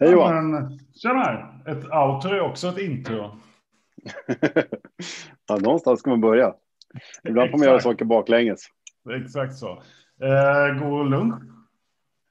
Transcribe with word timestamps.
Hej 0.00 0.12
Johan. 0.12 0.50
Men, 0.50 0.78
tjena! 0.94 1.48
Ett 1.66 1.84
outro 1.84 2.30
är 2.30 2.40
också 2.40 2.68
ett 2.68 2.78
intro. 2.78 3.14
ja, 5.48 5.56
någonstans 5.56 6.00
ska 6.00 6.10
man 6.10 6.20
börja. 6.20 6.54
Ibland 7.24 7.50
får 7.50 7.58
man 7.58 7.66
göra 7.66 7.80
saker 7.80 8.04
baklänges. 8.04 8.66
Exakt 9.22 9.54
så. 9.54 9.82
Eh, 10.22 10.88
god 10.88 11.10
lunch. 11.10 11.42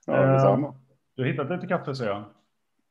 Ja, 0.05 0.23
Eh, 0.23 0.31
detsamma. 0.31 0.75
Du 1.15 1.23
har 1.23 1.29
hittat 1.29 1.49
lite 1.49 1.67
kaffe 1.67 1.95
ser 1.95 2.05
jag. 2.05 2.23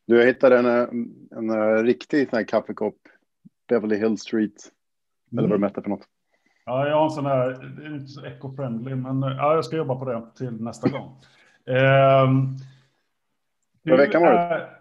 Du, 0.06 0.18
jag 0.18 0.26
hittade 0.26 0.58
en, 0.58 0.66
en, 0.66 1.14
en, 1.30 1.50
eh, 1.50 1.82
riktig 1.82 2.28
sån 2.28 2.36
här 2.36 2.44
kaffekopp. 2.44 2.98
Beverly 3.68 3.96
Hill 3.96 4.18
Street. 4.18 4.72
Eller 5.32 5.48
vad 5.48 5.60
de 5.60 5.62
hette 5.62 5.82
för 5.82 5.90
något. 5.90 6.06
Ja, 6.64 6.88
jag 6.88 6.96
har 6.96 7.04
en 7.04 7.10
sån 7.10 7.26
här, 7.26 7.48
det 7.78 7.86
är 7.86 7.94
inte 7.94 8.06
så 8.06 8.24
eco-friendly, 8.26 8.94
men 8.94 9.22
eh, 9.22 9.36
ja, 9.36 9.54
jag 9.54 9.64
ska 9.64 9.76
jobba 9.76 9.96
på 9.96 10.04
det 10.04 10.26
till 10.36 10.62
nästa 10.62 10.88
gång. 10.88 11.20
Eh, 11.68 12.28
Vad 13.82 13.98
har 13.98 14.06
veckan 14.06 14.22
varit? 14.22 14.38
är- 14.38 14.78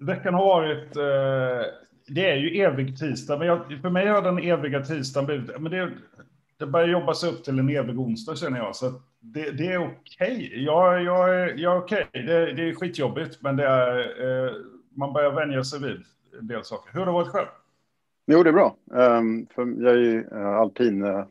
veckan 0.00 0.34
har 0.34 0.44
varit, 0.44 0.96
eh, 0.96 1.72
det 2.08 2.30
är 2.30 2.36
ju 2.36 2.60
evig 2.62 2.98
tisdag, 2.98 3.38
men 3.38 3.46
jag, 3.46 3.78
för 3.82 3.90
mig 3.90 4.06
har 4.06 4.22
den 4.22 4.38
eviga 4.38 4.80
tisdagen 4.84 5.26
blivit, 5.26 5.60
men 5.60 5.72
det, 5.72 5.90
det 6.58 6.66
börjar 6.66 6.88
jobba 6.88 7.14
sig 7.14 7.30
upp 7.30 7.44
till 7.44 7.58
en 7.58 7.68
evig 7.68 7.98
onsdag 8.00 8.36
känner 8.36 8.58
jag, 8.58 8.76
så 8.76 8.92
det, 9.20 9.50
det 9.50 9.66
är 9.72 9.78
okej. 9.78 10.64
Jag, 10.64 11.02
jag, 11.02 11.34
är- 11.34 11.54
jag 11.56 11.76
är 11.76 11.78
okej, 11.80 12.06
det, 12.12 12.52
det 12.52 12.68
är 12.68 12.74
skitjobbigt, 12.74 13.42
men 13.42 13.56
det 13.56 13.66
är, 13.66 13.98
eh, 14.46 14.52
man 14.96 15.12
börjar 15.12 15.30
vänja 15.32 15.64
sig 15.64 15.80
vid 15.80 16.02
en 16.40 16.46
del 16.46 16.64
saker. 16.64 16.92
Hur 16.92 16.98
har 17.00 17.06
det 17.06 17.12
varit 17.12 17.28
själv? 17.28 17.46
Jo, 18.26 18.42
det 18.42 18.50
är 18.50 18.52
bra. 18.52 18.76
Um, 18.90 19.46
för 19.54 19.82
jag 19.84 19.92
är 19.92 19.98
ju 19.98 20.24
uh, 20.32 20.46
alpin 20.46 21.02
uh, 21.04 21.24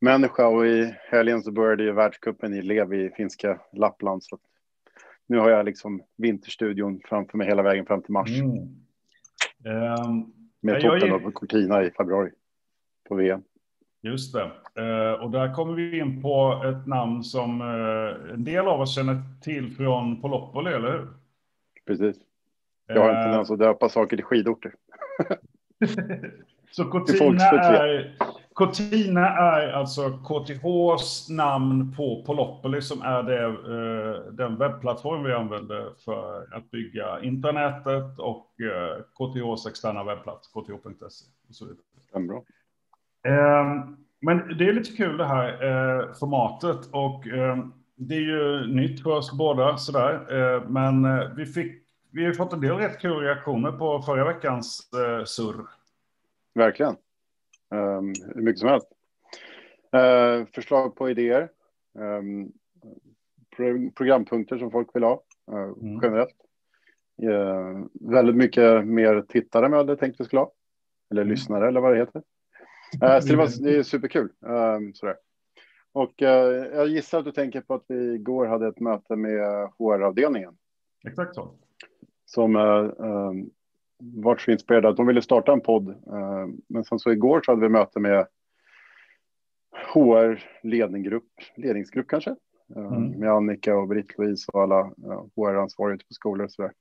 människa 0.00 0.46
och 0.46 0.66
i 0.66 0.94
helgen 1.10 1.42
så 1.42 1.52
började 1.52 1.82
ju 1.82 1.92
världscupen 1.92 2.54
i 2.54 2.62
Levi 2.62 3.04
i 3.04 3.10
finska 3.10 3.60
Lappland. 3.72 4.24
Så 4.24 4.38
nu 5.30 5.38
har 5.38 5.50
jag 5.50 5.64
liksom 5.64 6.02
vinterstudion 6.16 7.00
framför 7.04 7.38
mig 7.38 7.46
hela 7.46 7.62
vägen 7.62 7.86
fram 7.86 8.02
till 8.02 8.12
mars. 8.12 8.40
Mm. 8.40 8.56
Ehm, 9.64 10.32
Med 10.60 10.80
toppen 10.80 11.12
är- 11.12 11.18
på 11.18 11.30
Cortina 11.32 11.82
i 11.82 11.90
februari. 11.90 12.30
På 13.08 13.14
VM. 13.14 13.42
Just 14.02 14.34
det. 14.34 14.42
Eh, 14.74 15.12
och 15.12 15.30
där 15.30 15.54
kommer 15.54 15.74
vi 15.74 15.98
in 15.98 16.22
på 16.22 16.62
ett 16.64 16.86
namn 16.86 17.24
som 17.24 17.60
eh, 17.60 18.34
en 18.34 18.44
del 18.44 18.66
av 18.68 18.80
oss 18.80 18.94
känner 18.94 19.22
till 19.42 19.70
från 19.76 20.20
Polopoli, 20.22 20.72
eller 20.72 20.92
hur? 20.92 21.08
Precis. 21.86 22.16
Jag 22.86 23.02
har 23.02 23.08
en 23.10 23.24
tendens 23.24 23.50
att 23.50 23.58
döpa 23.58 23.88
saker 23.88 24.16
till 24.16 24.24
skidorter. 24.24 24.72
Så 26.70 26.84
Cortina 26.84 27.44
är, 27.44 28.16
Cortina 28.60 29.28
är 29.28 29.72
alltså 29.72 30.10
KTHs 30.10 31.28
namn 31.28 31.94
på 31.96 32.22
Polopoli 32.26 32.82
som 32.82 33.02
är 33.02 33.22
det, 33.22 33.44
eh, 33.44 34.32
den 34.32 34.56
webbplattform 34.56 35.24
vi 35.24 35.32
använder 35.32 35.90
för 36.04 36.48
att 36.56 36.70
bygga 36.70 37.20
intranätet 37.22 38.18
och 38.18 38.60
eh, 38.60 39.02
KTHs 39.14 39.66
externa 39.66 40.04
webbplats, 40.04 40.48
kth.se. 40.48 41.24
och 41.48 41.54
så 41.54 41.64
vidare. 41.64 41.82
Ehm, 43.24 43.96
Men 44.20 44.58
det 44.58 44.68
är 44.68 44.72
lite 44.72 44.96
kul 44.96 45.16
det 45.16 45.26
här 45.26 45.48
eh, 45.48 46.12
formatet 46.12 46.88
och 46.90 47.26
ehm, 47.26 47.72
det 47.96 48.14
är 48.14 48.20
ju 48.20 48.66
nytt 48.66 49.02
för 49.02 49.10
oss 49.10 49.32
båda 49.32 49.76
sådär. 49.76 50.14
Eh, 50.30 50.62
Men 50.68 51.04
eh, 51.04 51.28
vi 51.36 51.46
fick, 51.46 51.82
vi 52.10 52.24
har 52.26 52.32
fått 52.32 52.52
en 52.52 52.60
del 52.60 52.76
rätt 52.76 53.00
kul 53.00 53.20
reaktioner 53.20 53.72
på 53.72 54.02
förra 54.02 54.24
veckans 54.24 54.90
eh, 54.94 55.24
surr. 55.24 55.66
Verkligen. 56.54 56.96
Um, 57.70 58.12
hur 58.34 58.42
mycket 58.42 58.58
som 58.60 58.68
helst. 58.68 58.88
Eh, 59.92 60.46
förslag 60.54 60.96
på 60.96 61.10
idéer. 61.10 61.48
Um, 61.98 62.52
pro 63.56 63.90
programpunkter 63.90 64.58
som 64.58 64.70
folk 64.70 64.88
vill 64.94 65.02
ha. 65.02 65.22
eh, 65.52 65.54
Mm. 65.82 66.00
Generellt. 66.02 66.36
Eh, 67.22 67.84
väldigt 68.10 68.36
mycket 68.36 68.86
mer 68.86 69.22
tittare 69.28 69.66
än 69.66 69.72
jag 69.72 69.78
hade 69.78 69.96
tänkt 69.96 70.20
vi 70.20 70.24
skulle 70.24 70.40
ha. 70.40 70.52
Eller 71.10 71.22
Mm. 71.22 71.30
lyssnare 71.30 71.68
eller 71.68 71.80
vad 71.80 71.92
det 71.92 71.98
heter. 71.98 72.22
Eh, 73.02 73.20
så 73.20 73.28
det, 73.28 73.36
var, 73.36 73.62
det 73.62 73.76
är 73.76 73.82
superkul. 73.82 74.32
Um, 74.40 74.94
sådär. 74.94 75.16
Och 75.92 76.22
eh, 76.22 76.64
jag 76.74 76.88
gissar 76.88 77.18
att 77.18 77.24
du 77.24 77.32
tänker 77.32 77.60
på 77.60 77.74
att 77.74 77.84
vi 77.88 78.14
igår 78.14 78.46
hade 78.46 78.68
ett 78.68 78.80
möte 78.80 79.16
med 79.16 79.68
HR-avdelningen. 79.78 80.56
Exakt 81.08 81.34
så. 81.34 81.54
som 82.24 82.56
uh, 82.56 83.34
vart 84.00 84.40
så 84.40 84.50
inspirerade 84.50 84.88
att 84.88 84.96
de 84.96 85.06
ville 85.06 85.22
starta 85.22 85.52
en 85.52 85.60
podd. 85.60 85.88
eh, 85.88 86.46
men 86.68 86.84
sen 86.84 86.98
så 86.98 87.12
igår 87.12 87.42
så 87.44 87.52
hade 87.52 87.62
vi 87.62 87.68
möte 87.68 88.00
med 88.00 88.26
HR 89.92 90.44
ledninggrupp, 90.62 91.32
ledningsgrupp 91.56 92.08
kanske. 92.08 92.30
Eh, 92.30 92.36
Mm. 92.76 93.10
Med 93.10 93.30
Annika 93.30 93.76
och 93.76 93.88
Britt-Louise 93.88 94.50
och 94.52 94.62
alla 94.62 94.92
HR-ansvariga 95.36 95.94
ute 95.94 96.04
på 96.06 96.14
skolor 96.14 96.44
och 96.44 96.52
sådär. 96.52 96.72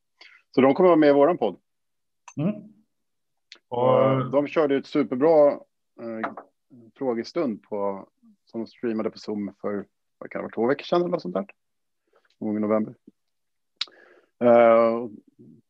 Så 0.52 0.62
de 0.62 0.74
kommer 0.74 0.90
vara 0.90 1.00
med 1.00 1.10
i 1.10 1.14
våran 1.14 1.38
podd. 1.38 1.60
Mm. 2.38 2.54
Och, 3.68 4.02
eh, 4.02 4.30
de 4.32 4.48
körde 4.48 4.76
ett 4.76 4.86
superbra 4.86 5.52
uh, 6.02 6.28
frågestund 6.96 7.64
på, 7.64 8.08
som 8.46 8.62
de 8.62 8.68
streamade 8.68 9.10
på 9.10 9.18
Zoom 9.18 9.54
för 9.62 9.86
vad 10.18 10.30
kan 10.30 10.40
det 10.40 10.44
vara, 10.44 10.52
två 10.52 10.68
veckor 10.68 10.84
sedan 10.84 11.02
eller 11.02 11.12
något 11.12 11.22
sånt 11.22 11.34
där. 11.34 11.46
Någon 12.40 12.50
gång 12.50 12.58
i 12.58 12.60
november. 12.60 12.96
Eh, 14.40 15.08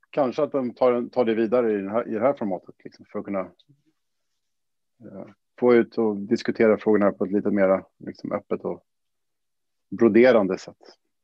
kanske 0.09 0.44
att 0.44 0.52
de 0.52 0.74
tar, 0.74 1.09
tar 1.09 1.25
det 1.25 1.34
vidare 1.36 1.72
i, 1.72 1.75
den 1.75 1.90
här, 1.90 2.08
i 2.08 2.12
det 2.12 2.20
här 2.20 2.34
formatet 2.34 2.75
liksom, 2.84 3.06
för 3.12 3.20
att 3.20 3.25
kunna 3.25 3.40
eh, 3.40 5.25
få 5.59 5.74
ut 5.74 5.97
och 5.97 6.16
diskutera 6.18 6.78
frågorna 6.78 7.12
på 7.12 7.25
ett 7.25 7.31
lite 7.31 7.52
mer 7.52 7.84
liksom, 8.06 8.31
öppet 8.31 8.62
och 8.62 8.84
broderande 9.90 10.58
sätt. 10.58 10.78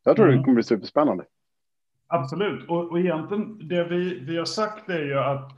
Jag 0.04 0.16
tror 0.16 0.26
Mm. 0.28 0.38
det 0.38 0.44
kommer 0.44 0.56
bli 0.56 0.64
superspännande. 0.64 1.26
absolut. 2.08 2.70
Och, 2.70 2.92
och 2.92 3.00
egentligen 3.00 3.68
det 3.68 3.84
vi, 3.84 4.20
vi 4.20 4.38
har 4.38 4.46
sagt 4.46 4.90
är 4.90 5.04
ju 5.06 5.20
att 5.20 5.52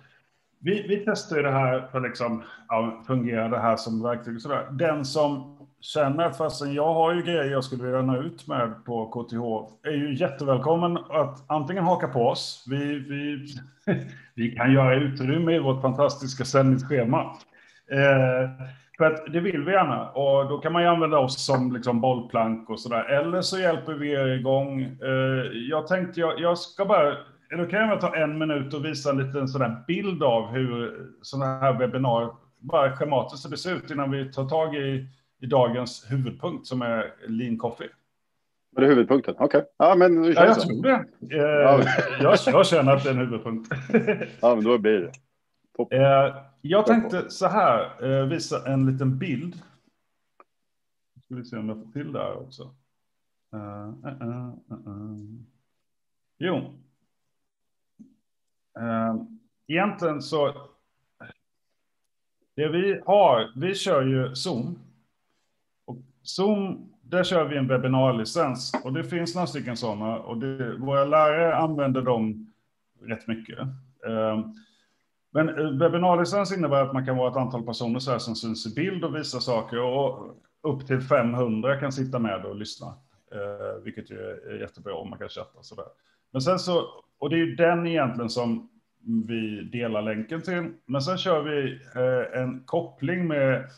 vi, 0.59 0.87
vi 0.87 1.03
testar 1.05 1.35
ju 1.37 1.41
det 1.43 1.51
här 1.51 1.87
för 1.87 1.99
liksom, 1.99 2.43
ja, 2.67 3.03
fungerar 3.07 3.49
det 3.49 3.59
här 3.59 3.75
som 3.75 4.03
verktyg 4.03 4.35
och 4.35 4.41
sådär. 4.41 4.69
Den 4.71 5.05
som 5.05 5.56
känner, 5.81 6.31
fastän 6.31 6.73
jag 6.73 6.93
har 6.93 7.13
ju 7.13 7.21
grejer 7.21 7.51
jag 7.51 7.63
skulle 7.63 7.83
vilja 7.83 8.01
nå 8.01 8.21
ut 8.21 8.47
med 8.47 8.85
på 8.85 9.05
KTH, 9.05 9.87
är 9.87 9.95
ju 9.95 10.15
jättevälkommen 10.15 10.97
att 10.97 11.51
antingen 11.51 11.83
haka 11.83 12.07
på 12.07 12.27
oss. 12.27 12.65
Vi, 12.67 12.99
vi, 12.99 13.47
vi 14.35 14.51
kan 14.51 14.73
göra 14.73 14.95
utrymme 14.95 15.55
i 15.55 15.59
vårt 15.59 15.81
fantastiska 15.81 16.45
sändningsschema. 16.45 17.21
Eh, 17.91 18.49
för 18.97 19.05
att 19.05 19.33
det 19.33 19.39
vill 19.39 19.63
vi 19.63 19.71
gärna 19.71 20.09
och 20.09 20.49
då 20.49 20.57
kan 20.57 20.73
man 20.73 20.81
ju 20.81 20.87
använda 20.87 21.19
oss 21.19 21.45
som 21.45 21.71
liksom 21.71 22.01
bollplank 22.01 22.69
och 22.69 22.79
sådär. 22.79 23.03
Eller 23.03 23.41
så 23.41 23.59
hjälper 23.59 23.93
vi 23.93 24.11
er 24.11 24.27
igång. 24.27 24.81
Eh, 24.81 25.51
jag 25.69 25.87
tänkte 25.87 26.19
jag, 26.19 26.39
jag 26.39 26.57
ska 26.57 26.85
bara, 26.85 27.07
är 27.49 27.57
det 27.57 27.63
okej 27.63 27.83
om 27.83 27.89
jag 27.89 28.01
tar 28.01 28.15
en 28.15 28.37
minut 28.37 28.73
och 28.73 28.85
visar 28.85 29.11
en 29.11 29.27
liten 29.27 29.47
sån 29.47 29.83
bild 29.87 30.23
av 30.23 30.47
hur 30.47 30.99
sådana 31.21 31.59
här 31.59 31.73
webbinarier... 31.73 32.29
bara 32.59 32.95
schematiskt 32.95 33.45
hur 33.45 33.51
det 33.51 33.57
ser 33.57 33.75
ut 33.75 33.91
innan 33.91 34.11
vi 34.11 34.31
tar 34.31 34.49
tag 34.49 34.75
i, 34.75 35.07
i 35.39 35.45
dagens 35.45 36.05
huvudpunkt 36.11 36.67
som 36.67 36.81
är 36.81 37.13
Lean 37.27 37.57
Coffee. 37.57 37.89
Var 38.71 38.81
det 38.81 38.87
huvudpunkten? 38.87 39.35
Okej. 39.39 39.65
Ja, 39.77 39.95
men 39.95 40.23
Ja, 40.23 40.31
jag 40.45 40.61
så. 40.61 40.67
tror 40.67 40.83
det. 40.83 41.05
Eh, 41.35 41.87
jag, 42.21 42.37
jag 42.45 42.67
känner 42.67 42.95
att 42.95 43.03
det 43.03 43.09
är 43.09 43.13
en 43.13 43.19
huvudpunkt. 43.19 43.71
Ja, 44.41 44.55
men 44.55 44.63
då 44.63 44.77
blir 44.77 44.99
det. 44.99 45.11
Topp. 45.77 45.93
Eh, 45.93 46.35
jag 46.61 46.85
tänkte 46.85 47.29
så 47.29 47.47
här, 47.47 48.03
eh, 48.05 48.25
visa 48.27 48.67
en 48.71 48.91
liten 48.91 49.17
bild. 49.17 49.55
Ska 51.25 51.35
vi 51.35 51.45
se 51.45 51.57
om 51.57 51.69
jag 51.69 51.77
får 51.83 51.91
till 51.91 52.11
det 52.13 52.19
här 52.19 52.37
också. 52.37 52.75
Eh, 53.53 53.89
eh, 54.05 54.21
eh. 54.21 54.51
Jo. 56.37 56.55
Eh, 58.79 59.15
egentligen 59.67 60.21
så. 60.21 60.67
Det 62.55 62.67
vi 62.67 63.01
har, 63.05 63.51
vi 63.55 63.75
kör 63.75 64.01
ju 64.05 64.35
Zoom. 64.35 64.79
Zoom, 66.27 66.89
där 67.01 67.23
kör 67.23 67.45
vi 67.45 67.57
en 67.57 67.67
webbinarlicens. 67.67 68.73
Och 68.83 68.93
det 68.93 69.03
finns 69.03 69.35
några 69.35 69.47
stycken 69.47 69.77
sådana. 69.77 70.19
Och 70.19 70.37
det, 70.37 70.77
våra 70.77 71.05
lärare 71.05 71.55
använder 71.55 72.01
dem 72.01 72.53
rätt 73.01 73.27
mycket. 73.27 73.59
Ehm, 74.07 74.43
men 75.31 75.49
eh, 75.49 75.71
webbinarlicens 75.79 76.57
innebär 76.57 76.83
att 76.83 76.93
man 76.93 77.05
kan 77.05 77.17
vara 77.17 77.31
ett 77.31 77.37
antal 77.37 77.63
personer 77.63 77.99
så 77.99 78.11
här 78.11 78.19
som 78.19 78.35
syns 78.35 78.65
i 78.65 78.75
bild 78.75 79.03
och 79.03 79.15
visar 79.15 79.39
saker 79.39 79.81
och 79.81 80.37
upp 80.63 80.87
till 80.87 81.01
500 81.01 81.79
kan 81.79 81.91
sitta 81.91 82.19
med 82.19 82.45
och 82.45 82.55
lyssna. 82.55 82.87
Ehm, 83.31 83.83
vilket 83.83 84.11
ju 84.11 84.17
är 84.19 84.59
jättebra 84.59 84.93
om 84.93 85.09
man 85.09 85.19
kan 85.19 85.29
chatta 85.29 85.57
och 85.57 85.65
sådär. 85.65 85.87
Men 86.31 86.41
sen 86.41 86.59
så, 86.59 86.83
och 87.19 87.29
det 87.29 87.35
är 87.35 87.45
ju 87.45 87.55
den 87.55 87.87
egentligen 87.87 88.29
som 88.29 88.69
vi 89.27 89.61
delar 89.61 90.01
länken 90.01 90.41
till. 90.41 90.71
Men 90.85 91.01
sen 91.01 91.17
kör 91.17 91.41
vi 91.41 91.79
eh, 91.95 92.41
en 92.41 92.63
koppling 92.65 93.27
med 93.27 93.69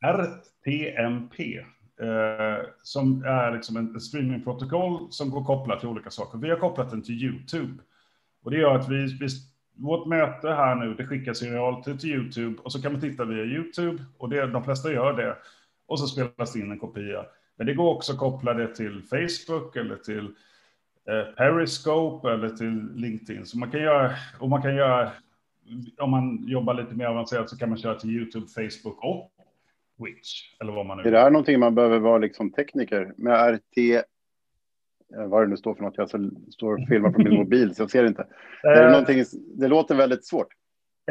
RTMP. 0.00 1.64
Eh, 2.00 2.66
som 2.82 3.24
är 3.24 3.52
liksom 3.52 3.76
en 3.76 4.00
streamingprotokoll 4.00 5.06
som 5.10 5.30
går 5.30 5.44
kopplat 5.44 5.80
till 5.80 5.88
olika 5.88 6.10
saker. 6.10 6.38
Vi 6.38 6.50
har 6.50 6.56
kopplat 6.56 6.90
den 6.90 7.02
till 7.02 7.22
YouTube. 7.22 7.82
Och 8.42 8.50
det 8.50 8.58
gör 8.58 8.74
att 8.74 8.88
vi, 8.88 9.18
vi 9.20 9.28
vårt 9.76 10.06
möte 10.06 10.48
här 10.48 10.74
nu, 10.74 10.94
det 10.94 11.06
skickas 11.06 11.42
i 11.42 11.50
realtid 11.50 12.00
till 12.00 12.10
YouTube 12.10 12.56
och 12.62 12.72
så 12.72 12.82
kan 12.82 12.92
man 12.92 13.00
titta 13.00 13.24
via 13.24 13.44
YouTube 13.44 14.04
och 14.18 14.28
det, 14.28 14.46
de 14.46 14.64
flesta 14.64 14.92
gör 14.92 15.12
det. 15.12 15.36
Och 15.86 16.00
så 16.00 16.06
spelas 16.06 16.52
det 16.52 16.58
in 16.58 16.70
en 16.70 16.78
kopia. 16.78 17.24
Men 17.56 17.66
det 17.66 17.74
går 17.74 17.94
också 17.94 18.12
att 18.12 18.18
koppla 18.18 18.54
det 18.54 18.76
till 18.76 19.02
Facebook 19.02 19.76
eller 19.76 19.96
till 19.96 20.24
eh, 21.08 21.34
Periscope 21.36 22.30
eller 22.30 22.48
till 22.48 22.88
LinkedIn. 22.94 23.46
Så 23.46 23.58
man 23.58 23.70
kan 23.70 23.80
göra, 23.80 24.12
och 24.38 24.48
man 24.48 24.62
kan 24.62 24.76
göra, 24.76 25.10
om 25.98 26.10
man 26.10 26.44
jobbar 26.48 26.74
lite 26.74 26.94
mer 26.94 27.06
avancerat 27.06 27.50
så 27.50 27.58
kan 27.58 27.68
man 27.68 27.78
köra 27.78 27.94
till 27.94 28.10
YouTube, 28.10 28.46
Facebook 28.46 29.04
och 29.04 29.35
Twitch. 29.98 30.42
Eller 30.60 30.72
vad 30.72 30.86
man 30.86 30.96
nu 30.96 31.02
Är 31.02 31.10
det 31.10 31.18
här 31.18 31.30
någonting 31.30 31.60
man 31.60 31.74
behöver 31.74 31.98
vara 31.98 32.18
liksom 32.18 32.52
tekniker 32.52 33.12
med 33.16 33.54
RT? 33.54 33.78
eh, 33.94 34.02
Vad 35.28 35.42
det 35.42 35.46
nu 35.46 35.56
står 35.56 35.74
för 35.74 35.82
något. 35.82 35.94
Jag 35.96 36.10
står 36.52 36.72
och 36.82 36.88
filmar 36.88 37.10
på 37.10 37.18
min 37.22 37.34
mobil 37.42 37.74
så 37.74 37.82
jag 37.82 37.90
ser 37.90 38.06
inte. 38.06 38.26
Är 38.62 38.74
det, 38.74 38.84
Eh, 38.84 38.90
någonting, 38.90 39.24
det 39.58 39.68
låter 39.68 39.94
väldigt 39.94 40.26
svårt. 40.26 40.48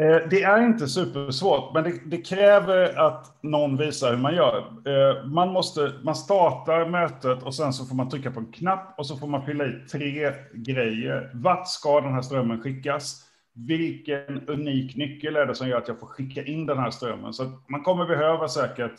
Eh, 0.00 0.28
Det 0.30 0.42
är 0.42 0.62
inte 0.62 0.86
supersvårt, 0.88 1.74
men 1.74 1.84
det, 1.84 1.92
det 2.06 2.16
kräver 2.16 2.98
att 2.98 3.42
någon 3.42 3.76
visar 3.76 4.10
hur 4.10 4.18
man 4.22 4.34
gör. 4.34 4.58
Eh, 4.58 5.26
Man, 5.26 5.52
måste, 5.52 5.92
man 6.04 6.14
startar 6.14 6.88
mötet 6.88 7.42
och 7.42 7.54
sen 7.54 7.72
så 7.72 7.84
får 7.86 7.96
man 7.96 8.08
trycka 8.08 8.30
på 8.30 8.40
en 8.40 8.52
knapp 8.52 8.94
och 8.98 9.06
så 9.06 9.16
får 9.16 9.26
man 9.26 9.46
fylla 9.46 9.64
i 9.66 9.72
tre 9.92 10.32
grejer. 10.54 11.30
Vart 11.34 11.68
ska 11.68 12.00
den 12.00 12.12
här 12.12 12.22
strömmen 12.22 12.60
skickas? 12.60 13.22
Vilken 13.56 14.48
unik 14.48 14.96
nyckel 14.96 15.36
är 15.36 15.46
det 15.46 15.54
som 15.54 15.68
gör 15.68 15.78
att 15.78 15.88
jag 15.88 15.98
får 16.00 16.06
skicka 16.06 16.44
in 16.44 16.66
den 16.66 16.78
här 16.78 16.90
strömmen? 16.90 17.32
Så 17.32 17.52
man 17.66 17.82
kommer 17.82 18.06
behöva 18.06 18.48
säkert 18.48 18.92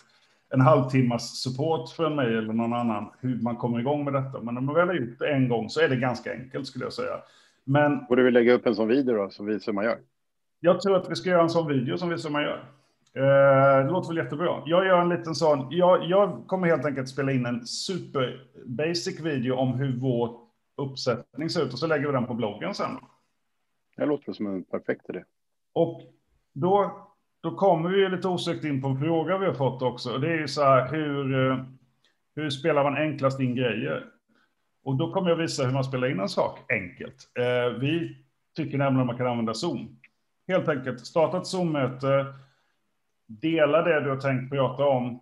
en 0.49 0.61
halvtimmas 0.61 1.37
support 1.37 1.89
från 1.89 2.15
mig 2.15 2.37
eller 2.37 2.53
någon 2.53 2.73
annan 2.73 3.09
hur 3.19 3.41
man 3.41 3.55
kommer 3.55 3.79
igång 3.79 4.03
med 4.03 4.13
detta. 4.13 4.41
Men 4.41 4.53
när 4.53 4.61
man 4.61 4.75
väl 4.75 4.87
har 4.87 4.95
gjort 4.95 5.19
det 5.19 5.33
en 5.33 5.49
gång 5.49 5.69
så 5.69 5.81
är 5.81 5.89
det 5.89 5.95
ganska 5.95 6.33
enkelt 6.33 6.67
skulle 6.67 6.85
jag 6.85 6.93
säga. 6.93 7.17
Men 7.63 8.05
Borde 8.05 8.23
vi 8.23 8.31
lägga 8.31 8.53
upp 8.53 8.65
en 8.65 8.75
sån 8.75 8.87
video 8.87 9.15
då 9.15 9.29
som 9.29 9.45
visar 9.45 9.71
hur 9.71 9.73
man 9.73 9.85
gör? 9.85 9.97
jag 10.59 10.81
tror 10.81 10.95
att 10.95 11.11
vi 11.11 11.15
ska 11.15 11.29
göra 11.29 11.41
en 11.41 11.49
sån 11.49 11.67
video 11.67 11.97
som 11.97 12.09
vi 12.09 12.17
som 12.17 12.33
man 12.33 12.43
gör. 12.43 12.63
Eh, 13.13 13.85
det 13.85 13.91
låter 13.91 14.07
väl 14.07 14.17
jättebra. 14.17 14.61
Jag 14.65 14.85
gör 14.85 15.01
en 15.01 15.09
liten 15.09 15.35
sån. 15.35 15.67
Jag, 15.69 16.03
jag 16.03 16.43
kommer 16.47 16.67
helt 16.67 16.85
enkelt 16.85 17.09
spela 17.09 17.31
in 17.31 17.45
en 17.45 17.65
super 17.65 18.45
basic 18.65 19.19
video 19.19 19.55
om 19.55 19.73
hur 19.73 19.97
vår 19.97 20.39
uppsättning 20.77 21.49
ser 21.49 21.65
ut 21.65 21.73
och 21.73 21.79
så 21.79 21.87
lägger 21.87 22.07
vi 22.07 22.13
den 22.13 22.25
på 22.25 22.33
bloggen 22.33 22.73
sen. 22.73 22.91
Det 23.97 24.05
låter 24.05 24.33
som 24.33 24.47
en 24.47 24.63
perfekt 24.63 25.09
idé. 25.09 25.23
Och 25.73 26.01
då, 26.53 27.07
då 27.41 27.55
kommer 27.55 27.89
vi 27.89 28.09
lite 28.09 28.27
osökt 28.27 28.65
in 28.65 28.81
på 28.81 28.87
en 28.87 28.99
fråga 28.99 29.37
vi 29.37 29.45
har 29.45 29.53
fått 29.53 29.81
också. 29.81 30.13
Och 30.13 30.21
det 30.21 30.27
är 30.27 30.37
ju 30.37 30.47
så 30.47 30.63
här, 30.63 30.91
hur, 30.91 31.49
eh, 31.49 31.63
hur 32.35 32.49
spelar 32.49 32.83
man 32.83 32.97
enklast 32.97 33.39
in 33.39 33.55
grejer? 33.55 34.05
Och 34.83 34.95
då 34.95 35.13
kommer 35.13 35.29
jag 35.29 35.37
visa 35.37 35.63
hur 35.63 35.73
man 35.73 35.83
spelar 35.83 36.07
in 36.07 36.19
en 36.19 36.29
sak 36.29 36.71
enkelt. 36.71 37.31
Eh, 37.39 37.79
vi 37.79 38.17
tycker 38.55 38.77
nämligen 38.77 39.01
att 39.01 39.07
man 39.07 39.17
kan 39.17 39.27
använda 39.27 39.53
Zoom. 39.53 39.99
Helt 40.47 40.67
enkelt 40.67 41.05
starta 41.05 41.37
ett 41.37 41.47
Zoom-möte, 41.47 42.25
dela 43.27 43.81
det 43.81 44.01
du 44.01 44.09
har 44.09 44.17
tänkt 44.17 44.51
prata 44.51 44.85
om, 44.85 45.19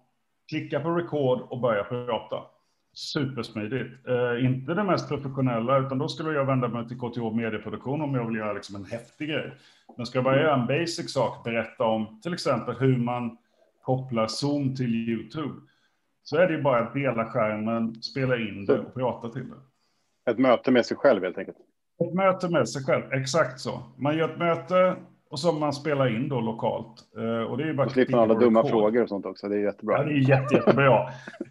klicka 0.49 0.79
på 0.79 0.89
record 0.89 1.41
och 1.41 1.59
börja 1.59 1.83
prata. 1.83 2.54
Supersmidigt. 2.95 4.07
Eh, 4.07 4.45
inte 4.45 4.73
det 4.73 4.83
mest 4.83 5.09
professionella, 5.09 5.77
utan 5.77 5.97
då 5.97 6.07
skulle 6.07 6.33
jag 6.33 6.45
vända 6.45 6.67
mig 6.67 6.87
till 6.87 6.97
KTH 6.97 7.35
medieproduktion 7.35 8.01
om 8.01 8.15
jag 8.15 8.27
vill 8.27 8.35
göra 8.35 8.53
liksom 8.53 8.75
en 8.75 8.85
häftig 8.85 9.29
grej. 9.29 9.53
Men 9.97 10.05
ska 10.05 10.17
jag 10.17 10.23
bara 10.23 10.41
göra 10.41 10.53
en 10.53 10.67
basic 10.67 11.13
sak, 11.13 11.43
berätta 11.43 11.83
om 11.83 12.21
till 12.21 12.33
exempel 12.33 12.75
hur 12.75 12.97
man 12.97 13.37
kopplar 13.81 14.27
Zoom 14.27 14.75
till 14.75 14.95
YouTube, 14.95 15.53
så 16.23 16.37
är 16.37 16.47
det 16.47 16.53
ju 16.53 16.61
bara 16.61 16.83
att 16.83 16.93
dela 16.93 17.25
skärmen, 17.25 18.01
spela 18.01 18.37
in 18.37 18.65
det 18.65 18.79
och 18.79 18.93
prata 18.93 19.29
till 19.29 19.49
det. 19.49 20.31
Ett 20.31 20.39
möte 20.39 20.71
med 20.71 20.85
sig 20.85 20.97
själv 20.97 21.23
helt 21.23 21.37
enkelt. 21.37 21.57
Ett 22.07 22.13
möte 22.13 22.49
med 22.49 22.69
sig 22.69 22.83
själv, 22.83 23.13
exakt 23.13 23.59
så. 23.59 23.83
Man 23.97 24.17
gör 24.17 24.29
ett 24.29 24.39
möte 24.39 24.95
och 25.29 25.39
så 25.39 25.51
man 25.51 25.73
spelar 25.73 26.15
in 26.15 26.29
då 26.29 26.41
lokalt. 26.41 27.03
Eh, 27.17 27.51
Och 27.51 27.57
det 27.57 27.63
är 27.63 27.67
ju 27.67 27.73
bara 27.73 27.89
slipper 27.89 28.17
alla 28.17 28.33
dumma 28.33 28.65
frågor 28.67 29.03
och 29.03 29.09
sånt 29.09 29.25
också. 29.25 29.47
Det 29.49 29.55
är 29.55 29.59
jättebra. 29.59 29.97
Ja, 29.97 30.03
det 30.03 30.11
är 30.11 30.29
jätte, 30.29 30.55
jättebra. 30.55 30.99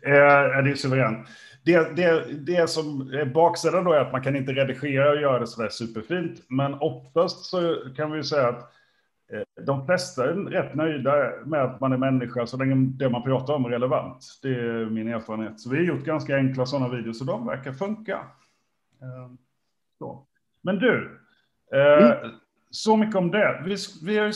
Eh, 0.03 0.63
det 0.65 0.71
är 0.71 0.75
suveränt. 0.75 1.29
Det, 1.65 1.97
det, 1.97 2.25
det 2.47 2.71
som 2.71 3.01
är 3.13 3.25
baksidan 3.25 3.85
då 3.85 3.93
är 3.93 4.01
att 4.01 4.13
man 4.13 4.23
kan 4.23 4.37
inte 4.37 4.53
redigera 4.53 5.11
och 5.11 5.21
göra 5.21 5.39
det 5.39 5.47
sådär 5.47 5.69
superfint. 5.69 6.41
Men 6.49 6.75
oftast 6.75 7.45
så 7.45 7.77
kan 7.97 8.13
vi 8.13 8.23
säga 8.25 8.49
att 8.49 8.61
eh, 9.33 9.65
de 9.65 9.87
flesta 9.87 10.25
är 10.25 10.35
rätt 10.35 10.75
nöjda 10.75 11.31
med 11.45 11.63
att 11.63 11.81
man 11.81 11.93
är 11.93 11.97
människa 11.97 12.47
så 12.47 12.57
länge 12.57 12.75
det 12.75 13.09
man 13.11 13.23
pratar 13.23 13.55
om 13.55 13.65
är 13.65 13.69
relevant. 13.69 14.25
Det 14.43 14.49
är 14.49 14.91
min 14.91 15.09
erfarenhet. 15.09 15.61
Så 15.61 15.71
vi 15.71 15.77
har 15.77 15.85
gjort 15.85 16.05
ganska 16.05 16.37
enkla 16.37 16.67
sådana 16.67 16.89
videos 16.89 17.21
och 17.21 17.27
de 17.27 17.47
verkar 17.47 17.73
funka. 17.73 18.17
Eh, 19.03 19.31
Så. 19.99 20.27
Men 20.63 20.79
du, 20.79 21.19
eh, 21.75 22.11
så 22.75 22.97
mycket 22.97 23.17
om 23.17 23.31
det. 23.31 23.63
Vi, 23.65 23.77
vi 24.03 24.19
har 24.19 24.33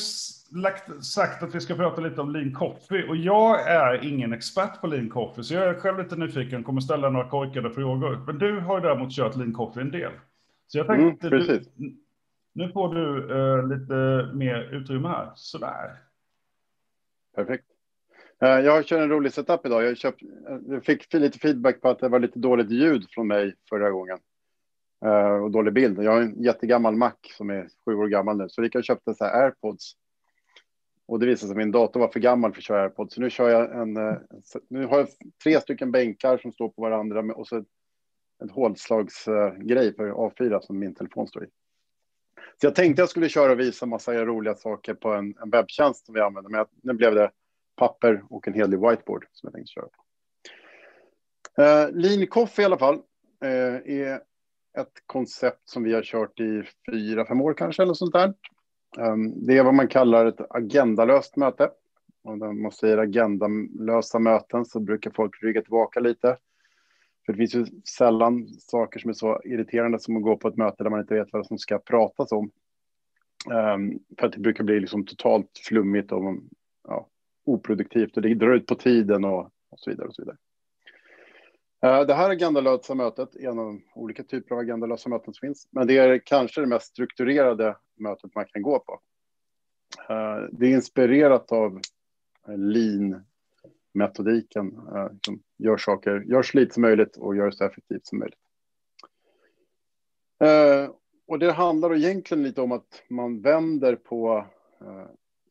lagt, 0.56 1.04
sagt 1.04 1.42
att 1.42 1.54
vi 1.54 1.60
ska 1.60 1.74
prata 1.74 2.00
lite 2.00 2.20
om 2.20 2.32
lean 2.32 2.52
coffee 2.52 3.08
och 3.08 3.16
jag 3.16 3.68
är 3.68 4.04
ingen 4.04 4.32
expert 4.32 4.80
på 4.80 4.86
lean 4.86 5.08
coffee 5.08 5.42
så 5.44 5.54
jag 5.54 5.64
är 5.68 5.74
själv 5.74 5.98
lite 5.98 6.16
nyfiken, 6.16 6.64
kommer 6.64 6.80
ställa 6.80 7.10
några 7.10 7.28
korkade 7.28 7.70
frågor. 7.70 8.22
Men 8.26 8.38
du 8.38 8.60
har 8.60 8.76
ju 8.76 8.82
däremot 8.82 9.12
kört 9.12 9.36
lean 9.36 9.52
coffee 9.52 9.80
en 9.80 9.90
del. 9.90 10.12
Så 10.66 10.78
jag 10.78 10.86
tänkte, 10.86 11.26
Mm, 11.26 11.40
du, 11.44 11.62
nu 12.52 12.68
får 12.72 12.94
du 12.94 13.32
eh, 13.38 13.78
lite 13.78 14.30
mer 14.34 14.74
utrymme 14.74 15.08
här. 15.08 15.30
Sådär. 15.34 15.96
Perfekt. 17.36 17.64
Eh, 18.42 18.48
Jag 18.48 18.86
kör 18.86 19.02
en 19.02 19.08
rolig 19.08 19.32
setup 19.32 19.66
idag. 19.66 19.84
Jag, 19.84 19.96
köpt, 19.96 20.22
jag 20.68 20.84
fick 20.84 21.14
lite 21.14 21.38
feedback 21.38 21.80
på 21.80 21.88
att 21.88 21.98
det 21.98 22.08
var 22.08 22.18
lite 22.18 22.38
dåligt 22.38 22.70
ljud 22.70 23.06
från 23.10 23.28
mig 23.28 23.54
förra 23.68 23.90
gången. 23.90 24.18
Eh, 25.04 25.42
Och 25.42 25.50
dålig 25.50 25.72
bild. 25.74 26.02
Jag 26.02 26.12
har 26.12 26.20
en 26.20 26.42
jättegammal 26.42 26.96
Mac 26.96 27.12
som 27.36 27.50
är 27.50 27.68
sju 27.84 27.94
år 27.94 28.08
gammal 28.08 28.36
nu. 28.36 28.48
Så 28.48 28.62
Rickard 28.62 28.84
köpte 28.84 29.14
så 29.14 29.24
här 29.24 29.42
AirPods. 29.44 29.92
Och 31.06 31.18
det 31.20 31.26
visade 31.26 31.48
sig 31.48 31.50
att 31.50 31.56
min 31.56 31.70
dator 31.70 32.00
var 32.00 32.08
för 32.08 32.20
gammal 32.20 32.52
för 32.52 32.58
att 32.60 32.64
köra 32.64 32.82
AirPods. 32.82 33.14
Så 33.14 33.20
nu 33.20 33.30
kör 33.30 33.48
jag 33.48 33.80
en... 33.82 33.96
eh, 33.96 34.16
Nu 34.68 34.86
har 34.86 34.98
jag 34.98 35.08
tre 35.44 35.60
stycken 35.60 35.92
bänkar 35.92 36.38
som 36.38 36.52
står 36.52 36.68
på 36.68 36.82
varandra 36.82 37.22
med- 37.22 37.36
och 37.36 37.48
så 37.48 37.64
en 38.40 38.50
hålslagsgrej 38.50 39.86
eh, 39.88 39.94
för 39.94 40.10
A4 40.12 40.60
som 40.60 40.78
min 40.78 40.94
telefon 40.94 41.28
står 41.28 41.44
i. 41.44 41.46
Så 42.60 42.66
jag 42.66 42.74
tänkte 42.74 43.02
jag 43.02 43.08
skulle 43.08 43.28
köra 43.28 43.52
och 43.52 43.60
visa 43.60 43.86
massa 43.86 44.24
roliga 44.24 44.54
saker 44.54 44.94
på 44.94 45.12
en, 45.12 45.34
en 45.42 45.50
webbtjänst 45.50 46.06
som 46.06 46.14
vi 46.14 46.20
använder. 46.20 46.50
Men 46.50 46.58
jag, 46.58 46.66
nu 46.82 46.92
blev 46.92 47.14
det 47.14 47.30
papper 47.76 48.24
och 48.30 48.48
en 48.48 48.54
hel 48.54 48.70
del 48.70 48.80
whiteboard 48.80 49.26
som 49.32 49.46
jag 49.46 49.52
tänkte 49.52 49.72
köra 49.72 49.84
på. 49.86 50.02
Uh, 51.62 51.90
Lean 51.92 52.26
Coffee 52.26 52.62
i 52.62 52.64
alla 52.64 52.78
fall 52.78 52.94
eh, 53.44 53.50
är 53.98 54.20
ett 54.80 55.02
koncept 55.06 55.68
som 55.68 55.82
vi 55.82 55.94
har 55.94 56.02
kört 56.02 56.40
i 56.40 56.62
fyra, 56.90 57.26
fem 57.26 57.40
år 57.40 57.54
kanske 57.54 57.82
eller 57.82 57.94
sånt 57.94 58.12
där. 58.12 58.34
Ehm, 58.98 59.46
det 59.46 59.58
är 59.58 59.64
vad 59.64 59.74
man 59.74 59.88
kallar 59.88 60.26
ett 60.26 60.40
agendalöst 60.50 61.36
möte. 61.36 61.70
Och 62.22 62.38
när 62.38 62.52
man 62.52 62.72
säger 62.72 62.98
agendalösa 62.98 64.18
möten 64.18 64.64
så 64.64 64.80
brukar 64.80 65.10
folk 65.10 65.42
rygga 65.42 65.62
tillbaka 65.62 66.00
lite. 66.00 66.36
För 67.26 67.32
det 67.32 67.36
finns 67.36 67.54
ju 67.54 67.66
sällan 67.98 68.48
saker 68.48 69.00
som 69.00 69.08
är 69.08 69.14
så 69.14 69.40
irriterande 69.44 70.00
som 70.00 70.16
att 70.16 70.22
gå 70.22 70.36
på 70.36 70.48
ett 70.48 70.56
möte 70.56 70.82
där 70.82 70.90
man 70.90 71.00
inte 71.00 71.14
vet 71.14 71.32
vad 71.32 71.46
som 71.46 71.58
ska 71.58 71.78
pratas 71.78 72.32
om. 72.32 72.50
Ehm, 73.52 73.98
för 74.18 74.26
att 74.26 74.32
det 74.32 74.40
brukar 74.40 74.64
bli 74.64 74.80
liksom 74.80 75.06
totalt 75.06 75.50
flummigt 75.68 76.12
och 76.12 76.36
ja, 76.88 77.06
oproduktivt 77.44 78.16
och 78.16 78.22
det 78.22 78.34
drar 78.34 78.54
ut 78.54 78.66
på 78.66 78.74
tiden 78.74 79.24
och, 79.24 79.40
och 79.70 79.78
så 79.78 79.90
vidare. 79.90 80.08
Och 80.08 80.14
så 80.14 80.22
vidare. 80.22 80.36
Eh, 81.82 82.00
det 82.00 82.14
här 82.14 82.30
agendalösa 82.30 82.94
mötet 82.94 83.36
är 83.36 83.48
en 83.48 83.58
av 83.58 83.80
olika 83.94 84.24
typer 84.24 84.54
av 84.54 84.60
agendalösa 84.60 85.08
möten 85.08 85.34
som 85.34 85.46
finns, 85.46 85.68
men 85.70 85.86
det 85.86 85.98
är 85.98 86.18
kanske 86.18 86.60
det 86.60 86.66
mest 86.66 86.86
strukturerade 86.86 87.76
mötet 87.96 88.34
man 88.34 88.46
kan 88.46 88.62
gå 88.62 88.78
på. 88.78 89.00
Eh, 90.08 90.36
det 90.52 90.66
är 90.66 90.70
inspirerat 90.70 91.52
av 91.52 91.80
eh, 92.48 92.58
lean-metodiken, 92.58 94.72
som 95.26 95.42
gör 95.56 95.76
saker, 95.76 96.24
gör 96.26 96.42
så 96.42 96.58
lite 96.58 96.74
som 96.74 96.80
möjligt 96.80 97.16
och 97.16 97.36
gör 97.36 97.50
så 97.50 97.64
effektivt 97.64 98.06
som 98.06 98.18
möjligt. 98.18 98.38
Och 101.26 101.38
det 101.38 101.52
handlar 101.52 101.94
egentligen 101.94 102.42
lite 102.42 102.60
om 102.60 102.72
att 102.72 103.02
man 103.08 103.40
vänder 103.40 103.96
på 103.96 104.46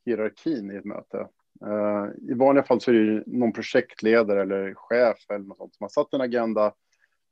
hierarkin 0.06 0.72
i 0.72 0.76
ett 0.76 0.86
möte. 0.86 1.28
Eh, 1.66 2.32
I 2.32 2.34
vanliga 2.34 2.64
fall 2.64 2.82
så 2.82 2.92
är 2.92 2.96
det 2.96 3.24
någon 3.28 3.54
projektledare 3.54 4.42
eller 4.42 4.74
chef 4.74 5.18
eller 5.30 5.46
något 5.46 5.58
sånt 5.58 5.76
som 5.76 5.84
har 5.84 5.90
satt 5.90 6.14
en 6.14 6.22
agenda. 6.22 6.74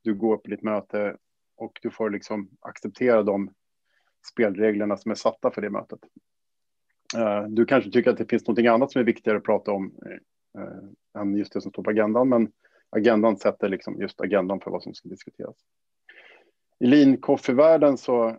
Du 0.03 0.13
går 0.13 0.37
på 0.37 0.49
ditt 0.49 0.63
möte 0.63 1.17
och 1.57 1.79
du 1.81 1.89
får 1.89 2.09
liksom 2.09 2.49
acceptera 2.59 3.23
de 3.23 3.53
spelreglerna 4.31 4.97
som 4.97 5.11
är 5.11 5.15
satta 5.15 5.51
för 5.51 5.61
det 5.61 5.69
mötet. 5.69 5.99
Eh, 7.17 7.43
du 7.47 7.65
kanske 7.65 7.91
tycker 7.91 8.11
att 8.11 8.17
det 8.17 8.29
finns 8.29 8.47
något 8.47 8.59
annat 8.59 8.91
som 8.91 9.01
är 9.01 9.05
viktigare 9.05 9.37
att 9.37 9.43
prata 9.43 9.71
om 9.71 9.95
eh, 10.05 11.21
än 11.21 11.35
just 11.35 11.53
det 11.53 11.61
som 11.61 11.71
står 11.71 11.83
på 11.83 11.89
agendan, 11.89 12.29
men 12.29 12.51
agendan 12.89 13.37
sätter 13.37 13.69
liksom 13.69 14.01
just 14.01 14.21
agendan 14.21 14.59
för 14.59 14.71
vad 14.71 14.83
som 14.83 14.93
ska 14.93 15.09
diskuteras. 15.09 15.55
I 16.79 16.87
lean 16.87 17.17
coffee-världen 17.17 17.97
så 17.97 18.37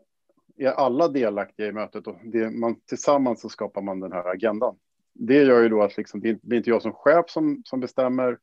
är 0.56 0.70
alla 0.70 1.08
delaktiga 1.08 1.66
i 1.66 1.72
mötet 1.72 2.06
och 2.06 2.16
det, 2.24 2.50
man, 2.50 2.80
tillsammans 2.80 3.40
så 3.40 3.48
skapar 3.48 3.82
man 3.82 4.00
den 4.00 4.12
här 4.12 4.24
agendan. 4.24 4.76
Det 5.18 5.42
gör 5.42 5.62
ju 5.62 5.68
då 5.68 5.82
att 5.82 5.96
liksom, 5.96 6.20
det 6.20 6.28
är 6.28 6.54
inte 6.54 6.70
jag 6.70 6.82
som 6.82 6.92
chef 6.92 7.30
som, 7.30 7.62
som 7.64 7.80
bestämmer 7.80 8.38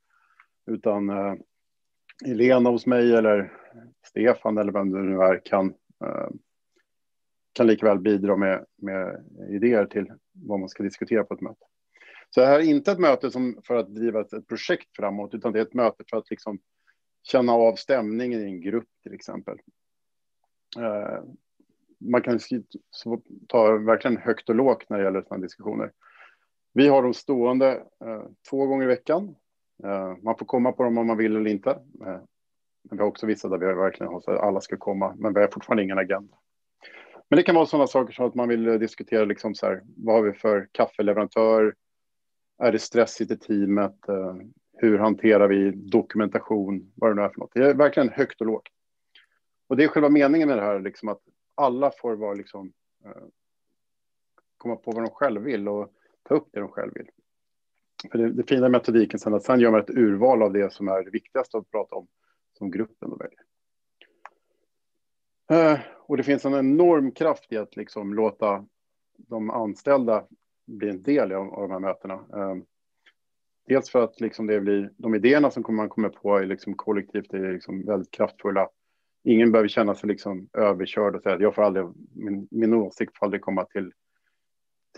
utan 0.66 1.10
eh, 1.10 1.34
Elena 2.26 2.70
hos 2.70 2.86
mig 2.86 3.16
eller 3.16 3.54
Stefan 4.06 4.58
eller 4.58 4.72
vem 4.72 4.92
det 4.92 5.00
nu 5.00 5.22
är 5.22 5.42
kan, 5.46 5.74
eh, 6.06 6.28
kan 7.54 7.68
likväl 7.68 8.00
bidra 8.00 8.36
med, 8.36 8.66
med 8.78 9.26
idéer 9.50 9.86
till 9.86 10.12
vad 10.32 10.60
man 10.60 10.70
ska 10.70 10.84
diskutera 10.84 11.24
på 11.24 11.34
ett 11.34 11.42
möte. 11.42 11.66
Så 12.30 12.40
det 12.40 12.46
här 12.46 12.60
är 12.60 12.64
inte 12.64 12.92
ett 12.92 13.00
möte 13.00 13.32
som 13.32 13.62
för 13.64 13.76
att 13.76 13.96
driva 13.96 14.22
ett, 14.22 14.34
ett 14.34 14.48
projekt 14.48 14.96
framåt 14.96 15.34
utan 15.34 15.54
det 15.54 15.60
är 15.60 15.64
ett 15.66 15.74
möte 15.74 16.04
för 16.10 16.18
att 16.18 16.30
liksom 16.30 16.60
känna 17.24 17.54
av 17.54 17.76
stämningen 17.76 18.42
i 18.42 18.44
en 18.44 18.62
grupp 18.62 18.90
till 19.04 19.14
exempel. 19.14 19.58
Eh, 20.78 21.24
man 21.98 22.22
kan 22.22 22.40
ta 23.48 23.78
verkligen 23.78 24.18
högt 24.18 24.50
och 24.50 24.56
lågt 24.56 24.90
när 24.90 24.98
det 24.98 25.04
gäller 25.04 25.22
sådana 25.22 25.44
diskussioner. 25.44 25.92
Vi 26.74 26.88
har 26.88 27.04
dem 27.04 27.14
stående 27.14 27.72
eh, 28.06 28.24
två 28.50 28.66
gånger 28.66 28.84
i 28.84 28.88
veckan. 28.88 29.36
Eh, 29.84 30.16
man 30.22 30.38
får 30.38 30.46
komma 30.46 30.72
på 30.72 30.84
dem 30.84 30.98
om 30.98 31.08
man 31.08 31.18
vill 31.18 31.36
eller 31.36 31.50
inte. 31.50 31.70
Eh, 32.06 32.20
men 32.84 32.98
vi 32.98 32.98
har 32.98 33.08
också 33.08 33.26
vissa 33.26 33.50
där 33.50 33.58
vi 33.58 33.66
verkligen 33.66 34.14
har 34.14 34.22
så 34.22 34.32
att 34.32 34.40
alla 34.40 34.62
ska 34.62 34.78
komma, 34.78 35.16
men 35.18 35.34
vi 35.34 35.40
har 35.40 35.48
fortfarande 35.48 35.84
ingen 35.84 35.98
agenda. 35.98 36.38
Men 37.30 37.38
det 37.38 37.44
kan 37.44 37.56
vara 37.56 37.66
sådana 37.66 37.88
saker 37.88 38.14
som 38.14 38.26
att 38.26 38.36
man 38.36 38.50
vill 38.50 38.68
eh, 38.68 38.74
diskutera 38.74 39.26
liksom 39.26 39.56
så 39.56 39.66
här, 39.66 39.82
vad 39.98 40.16
har 40.16 40.22
vi 40.22 40.34
för 40.34 40.68
kaffeleverantör? 40.72 41.76
Är 42.58 42.72
det 42.72 42.80
stressigt 42.80 43.32
i 43.32 43.38
teamet? 43.38 44.10
Eh, 44.10 44.36
hur 44.78 44.98
hanterar 44.98 45.48
vi 45.48 45.72
dokumentation? 45.72 46.92
Vad 46.96 47.12
det 47.12 47.16
nu 47.16 47.22
är 47.22 47.30
för 47.30 47.40
något. 47.40 47.52
Det 47.54 47.66
är 47.66 47.74
verkligen 47.74 48.10
högt 48.10 48.42
och 48.42 48.48
lågt. 48.48 48.68
Och 49.68 49.78
det 49.78 49.84
är 49.84 49.88
själva 49.88 50.10
meningen 50.10 50.48
med 50.48 50.58
det 50.58 50.64
här, 50.64 50.80
liksom 50.80 51.10
att 51.10 51.22
alla 51.56 51.92
får 51.92 52.16
vara 52.16 52.34
liksom, 52.34 52.74
eh, 53.06 53.24
komma 54.58 54.76
på 54.76 54.92
vad 54.92 55.04
de 55.04 55.10
själv 55.10 55.42
vill 55.42 55.68
och 55.68 55.94
ta 56.24 56.36
upp 56.36 56.48
det 56.52 56.60
de 56.60 56.70
själv 56.70 56.92
vill. 56.94 57.10
För 58.12 58.18
det, 58.18 58.30
det 58.32 58.44
fina 58.44 58.70
metodiken 58.70 59.20
sen 59.20 59.34
att 59.34 59.44
sen 59.44 59.60
gör 59.60 59.72
man 59.72 59.80
ett 59.80 59.90
urval 59.90 60.44
av 60.44 60.54
det 60.54 60.74
som 60.74 60.88
är 60.88 61.04
det 61.04 61.12
viktigaste 61.12 61.58
att 61.58 61.72
prata 61.72 61.96
om 61.96 62.08
som 62.58 62.72
gruppen 62.72 63.10
då 63.10 63.16
väljer. 63.16 63.40
Eh, 65.52 65.80
och 66.00 66.18
det 66.18 66.24
finns 66.24 66.46
en 66.46 66.54
enorm 66.54 67.12
kraft 67.12 67.52
i 67.52 67.58
att 67.58 67.76
liksom 67.76 68.14
låta 68.14 68.66
de 69.18 69.50
anställda 69.50 70.28
bli 70.66 70.90
en 70.90 71.04
del 71.04 71.32
av, 71.32 71.54
av 71.54 71.62
de 71.62 71.72
här 71.72 71.80
mötena. 71.80 72.14
Eh, 72.14 72.56
dels 73.68 73.90
för 73.90 74.04
att 74.04 74.22
liksom 74.22 74.48
det 74.48 74.60
blir, 74.60 74.92
de 74.98 75.16
idéerna 75.16 75.52
som 75.52 75.76
man 75.76 75.90
kommer 75.90 76.10
på 76.10 76.38
är 76.38 76.46
liksom 76.46 76.74
kollektivt 76.74 77.34
är 77.34 77.54
liksom 77.54 77.86
väldigt 77.86 78.12
kraftfulla. 78.12 78.70
Ingen 79.24 79.52
behöver 79.52 79.68
känna 79.68 79.96
sig 79.96 80.08
liksom 80.10 80.50
överkörd 80.54 81.16
och 81.16 81.22
säga 81.22 81.36
att 81.36 81.42
jag 81.42 81.56
får 81.56 81.64
aldrig, 81.64 81.86
min, 82.16 82.48
min 82.52 82.74
åsikt 82.74 83.18
får 83.18 83.26
aldrig 83.26 83.42
komma 83.42 83.66
till, 83.66 83.92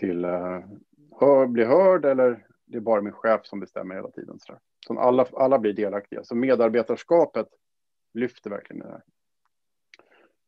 till 0.00 0.24
eh, 0.24 0.60
hör, 1.20 1.46
bli 1.46 1.64
hörd 1.64 2.04
eller 2.04 2.46
det 2.66 2.76
är 2.76 2.80
bara 2.80 3.00
min 3.00 3.12
chef 3.12 3.40
som 3.46 3.60
bestämmer 3.60 3.94
hela 3.94 4.10
tiden. 4.10 4.38
Så, 4.38 4.58
så 4.86 4.98
alla, 4.98 5.26
alla 5.32 5.58
blir 5.58 5.72
delaktiga. 5.72 6.24
Så 6.24 6.34
medarbetarskapet 6.34 7.48
lyfter 8.14 8.50
verkligen 8.50 8.82
det 8.82 8.88
här. 8.88 9.02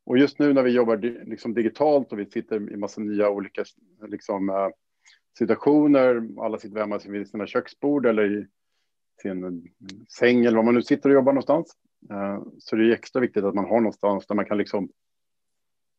Och 0.04 0.18
just 0.18 0.38
nu 0.38 0.52
när 0.52 0.62
vi 0.62 0.70
jobbar 0.70 0.96
liksom 1.26 1.54
digitalt 1.54 2.12
och 2.12 2.18
vi 2.18 2.26
sitter 2.26 2.72
i 2.72 2.76
massa 2.76 3.00
nya 3.00 3.30
olika 3.30 3.64
liksom, 4.06 4.48
eh, 4.48 4.68
situationer, 5.38 6.28
alla 6.40 6.58
sitter 6.58 6.80
hemma 6.80 7.00
vid 7.08 7.28
sina 7.28 7.46
köksbord 7.46 8.06
eller 8.06 8.38
i 8.38 8.46
sin 9.22 9.44
eh, 9.44 9.50
säng 10.18 10.44
eller 10.44 10.56
var 10.56 10.64
man 10.64 10.75
nu 10.75 10.82
sitter 10.82 11.08
och 11.08 11.14
jobbar 11.14 11.32
någonstans. 11.32 11.76
Eh, 12.10 12.42
så 12.58 12.76
det 12.76 12.84
är 12.84 12.92
extra 12.92 13.20
viktigt 13.20 13.44
att 13.44 13.54
man 13.54 13.64
har 13.64 13.80
någonstans 13.80 14.26
där 14.26 14.34
man 14.34 14.44
kan 14.44 14.58
liksom 14.58 14.88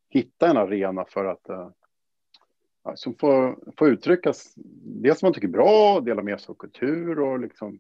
hitta 0.10 0.50
en 0.50 0.58
arena 0.58 1.06
för 1.06 1.26
att 1.26 1.74
som 2.96 3.16
får, 3.16 3.60
får 3.78 3.90
uttryckas 3.90 4.54
det 5.04 5.20
som 5.20 5.26
man 5.26 5.34
tycker 5.34 5.48
är 5.48 5.52
bra, 5.52 6.00
dela 6.00 6.24
med 6.24 6.42
sig 6.42 6.52
av 6.52 6.56
kultur 6.56 7.20
och 7.20 7.40
liksom 7.40 7.80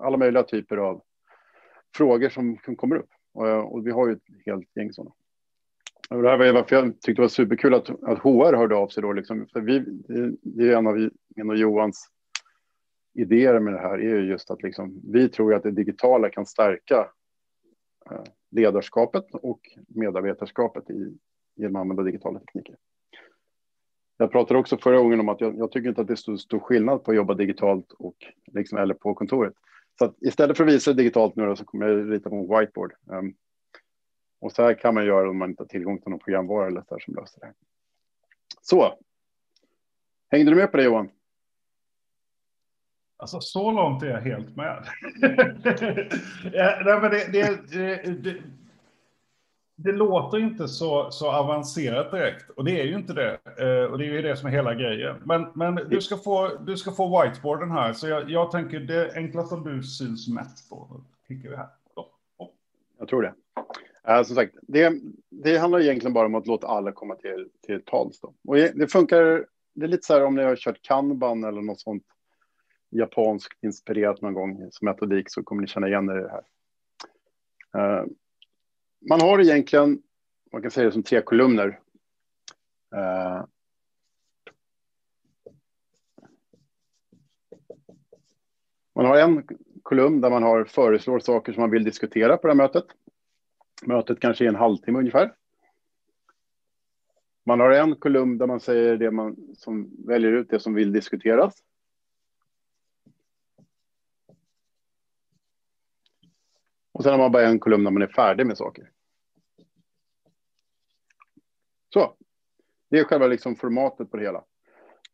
alla 0.00 0.16
möjliga 0.16 0.42
typer 0.42 0.76
av 0.76 1.02
frågor 1.96 2.28
som, 2.28 2.56
kommer 2.56 2.96
upp. 2.96 3.10
Och, 3.32 3.74
och, 3.74 3.86
vi 3.86 3.90
har 3.90 4.08
ju 4.08 4.12
ett 4.12 4.46
helt 4.46 4.76
gäng 4.76 4.92
sådana. 4.92 5.14
Och 6.10 6.22
det 6.22 6.28
här 6.30 6.38
var 6.38 6.52
varför 6.52 6.76
jag 6.76 7.00
tyckte 7.00 7.12
det 7.12 7.20
var 7.20 7.28
superkul 7.28 7.74
att, 7.74 7.90
att 7.90 8.18
HR 8.18 8.56
hörde 8.56 8.76
av 8.76 8.88
sig 8.88 9.02
då. 9.02 9.12
Liksom, 9.12 9.46
för 9.52 9.60
vi, 9.60 9.78
det 10.42 10.68
är 10.68 10.76
en 10.76 10.86
av 10.86 11.10
min 11.36 11.50
och 11.50 11.56
Johans 11.56 12.10
idéer 13.14 13.60
med 13.60 13.74
det 13.74 13.80
här 13.80 13.98
är 13.98 14.18
ju 14.18 14.30
just 14.30 14.50
att 14.50 14.62
liksom, 14.62 15.00
vi 15.12 15.28
tror 15.28 15.54
att 15.54 15.62
det 15.62 15.70
digitala 15.70 16.30
kan 16.30 16.46
stärka 16.46 17.10
eh, 18.10 18.24
ledarskapet 18.50 19.26
och 19.32 19.60
medarbetarskapet 19.88 20.90
i, 20.90 21.18
genom 21.54 21.76
att 21.76 21.80
använda 21.80 22.02
digitala 22.02 22.38
tekniker. 22.38 22.76
Jag 24.16 24.32
pratade 24.32 24.60
också 24.60 24.78
förra 24.78 24.98
gången 24.98 25.20
om 25.20 25.28
att 25.28 25.40
jag, 25.40 25.58
jag 25.58 25.72
tycker 25.72 25.88
inte 25.88 26.00
att 26.00 26.06
det 26.06 26.14
är 26.14 26.16
så 26.16 26.38
stor 26.38 26.58
skillnad 26.58 27.04
på 27.04 27.10
att 27.10 27.16
jobba 27.16 27.34
digitalt 27.34 27.92
och 27.92 28.16
liksom, 28.52 28.78
eller 28.78 28.94
på 28.94 29.14
kontoret. 29.14 29.54
Så 29.98 30.04
att 30.04 30.22
istället 30.22 30.56
för 30.56 30.64
att 30.64 30.70
visa 30.70 30.92
digitalt 30.92 31.36
nu 31.36 31.46
då, 31.46 31.56
så 31.56 31.64
kommer 31.64 31.88
jag 31.88 32.12
rita 32.12 32.30
på 32.30 32.36
en 32.36 32.58
whiteboard. 32.58 32.92
Um, 33.06 33.34
och 34.40 34.52
så 34.52 34.62
här 34.62 34.74
kan 34.74 34.94
man 34.94 35.06
göra 35.06 35.30
om 35.30 35.38
man 35.38 35.50
inte 35.50 35.62
har 35.62 35.68
tillgång 35.68 35.98
till 35.98 36.10
någon 36.10 36.18
programvara 36.18 36.66
eller 36.66 36.82
så 36.88 36.98
som 37.00 37.14
löser 37.14 37.40
det. 37.40 37.52
Så. 38.60 38.98
Hängde 40.30 40.50
du 40.50 40.56
med 40.56 40.70
på 40.70 40.76
det 40.76 40.84
Johan? 40.84 41.10
Alltså 43.16 43.40
så 43.40 43.72
långt 43.72 44.02
är 44.02 44.06
jag 44.06 44.20
helt 44.20 44.56
med. 44.56 44.84
Nej, 46.84 47.00
men 47.00 47.10
det, 47.10 47.32
det, 47.32 48.22
det, 48.22 48.42
det 49.76 49.92
låter 49.92 50.38
inte 50.38 50.68
så, 50.68 51.10
så 51.10 51.32
avancerat 51.32 52.10
direkt. 52.10 52.50
Och 52.50 52.64
det 52.64 52.80
är 52.80 52.84
ju 52.84 52.94
inte 52.94 53.12
det. 53.12 53.38
Eh, 53.58 53.92
och 53.92 53.98
det 53.98 54.04
är 54.04 54.12
ju 54.12 54.22
det 54.22 54.36
som 54.36 54.48
är 54.48 54.52
hela 54.52 54.74
grejen. 54.74 55.16
Men, 55.24 55.46
men 55.54 55.74
du, 55.74 56.00
ska 56.00 56.16
få, 56.16 56.48
du 56.66 56.76
ska 56.76 56.92
få 56.92 57.22
whiteboarden 57.22 57.70
här. 57.70 57.92
Så 57.92 58.08
jag, 58.08 58.30
jag 58.30 58.50
tänker 58.50 58.80
det 58.80 59.12
enklast 59.14 59.52
om 59.52 59.64
du 59.64 59.82
syns 59.82 60.28
mest 60.28 60.70
på. 60.70 61.00
Klickar 61.26 61.50
vi 61.50 61.56
här. 61.56 61.68
Oh. 61.94 62.48
Jag 62.98 63.08
tror 63.08 63.22
det. 63.22 63.34
Eh, 64.08 64.22
som 64.22 64.36
sagt, 64.36 64.54
det, 64.62 64.92
det 65.30 65.58
handlar 65.58 65.80
egentligen 65.80 66.14
bara 66.14 66.26
om 66.26 66.34
att 66.34 66.46
låta 66.46 66.66
alla 66.66 66.92
komma 66.92 67.14
till, 67.14 67.48
till 67.66 67.84
tals. 67.84 68.20
Då. 68.20 68.34
Och 68.48 68.56
det 68.56 68.92
funkar, 68.92 69.46
det 69.74 69.84
är 69.84 69.88
lite 69.88 70.06
så 70.06 70.12
här 70.12 70.24
om 70.24 70.34
ni 70.34 70.42
har 70.42 70.56
kört 70.56 70.82
kanban 70.82 71.44
eller 71.44 71.62
något 71.62 71.80
sånt 71.80 72.04
japanskt 72.90 73.64
inspirerat 73.64 74.20
någon 74.20 74.34
gång 74.34 74.68
som 74.70 74.86
metodik 74.86 75.30
så 75.30 75.42
kommer 75.42 75.62
ni 75.62 75.68
känna 75.68 75.88
igen 75.88 76.08
er 76.08 76.18
i 76.18 76.22
det 76.22 76.30
här. 76.30 76.44
Eh, 78.00 78.04
man 79.08 79.20
har 79.20 79.40
egentligen, 79.40 80.02
man 80.52 80.62
kan 80.62 80.70
säga 80.70 80.86
det 80.86 80.92
som 80.92 81.02
tre 81.02 81.22
kolumner. 81.22 81.80
Uh, 82.94 83.44
man 88.94 89.06
har 89.06 89.16
en 89.16 89.46
kolumn 89.82 90.20
där 90.20 90.30
man 90.30 90.42
har 90.42 90.64
föreslår 90.64 91.18
saker 91.18 91.52
som 91.52 91.60
man 91.60 91.70
vill 91.70 91.84
diskutera 91.84 92.36
på 92.36 92.46
det 92.46 92.52
här 92.52 92.56
mötet. 92.56 92.84
Mötet 93.86 94.20
kanske 94.20 94.44
är 94.44 94.48
en 94.48 94.54
halvtimme 94.54 94.98
ungefär. 94.98 95.34
Man 97.46 97.60
har 97.60 97.70
en 97.70 97.96
kolumn 97.96 98.38
där 98.38 98.46
man 98.46 98.60
säger 98.60 98.96
det 98.96 99.10
man 99.10 99.36
som 99.56 100.06
väljer 100.06 100.32
ut 100.32 100.50
det 100.50 100.60
som 100.60 100.74
vill 100.74 100.92
diskuteras. 100.92 101.62
Och 106.94 107.02
sen 107.02 107.12
har 107.12 107.18
man 107.18 107.32
bara 107.32 107.46
en 107.46 107.58
kolumn 107.58 107.84
när 107.84 107.90
man 107.90 108.02
är 108.02 108.06
färdig 108.06 108.46
med 108.46 108.56
saker. 108.56 108.90
Så. 111.92 112.16
Det 112.90 112.98
är 112.98 113.04
själva 113.04 113.26
liksom 113.26 113.56
formatet 113.56 114.10
på 114.10 114.16
det 114.16 114.22
hela. 114.22 114.44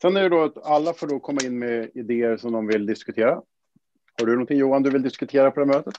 Sen 0.02 0.16
är 0.16 0.22
det 0.22 0.28
då 0.28 0.42
att 0.44 0.66
alla 0.66 0.92
får 0.92 1.06
då 1.06 1.20
komma 1.20 1.40
in 1.44 1.58
med 1.58 1.90
idéer 1.94 2.36
som 2.36 2.52
de 2.52 2.66
vill 2.66 2.86
diskutera. 2.86 3.42
Har 4.18 4.26
du 4.26 4.32
någonting 4.32 4.58
Johan 4.58 4.82
du 4.82 4.90
vill 4.90 5.02
diskutera 5.02 5.50
på 5.50 5.60
det 5.60 5.66
här 5.66 5.72
mötet? 5.72 5.94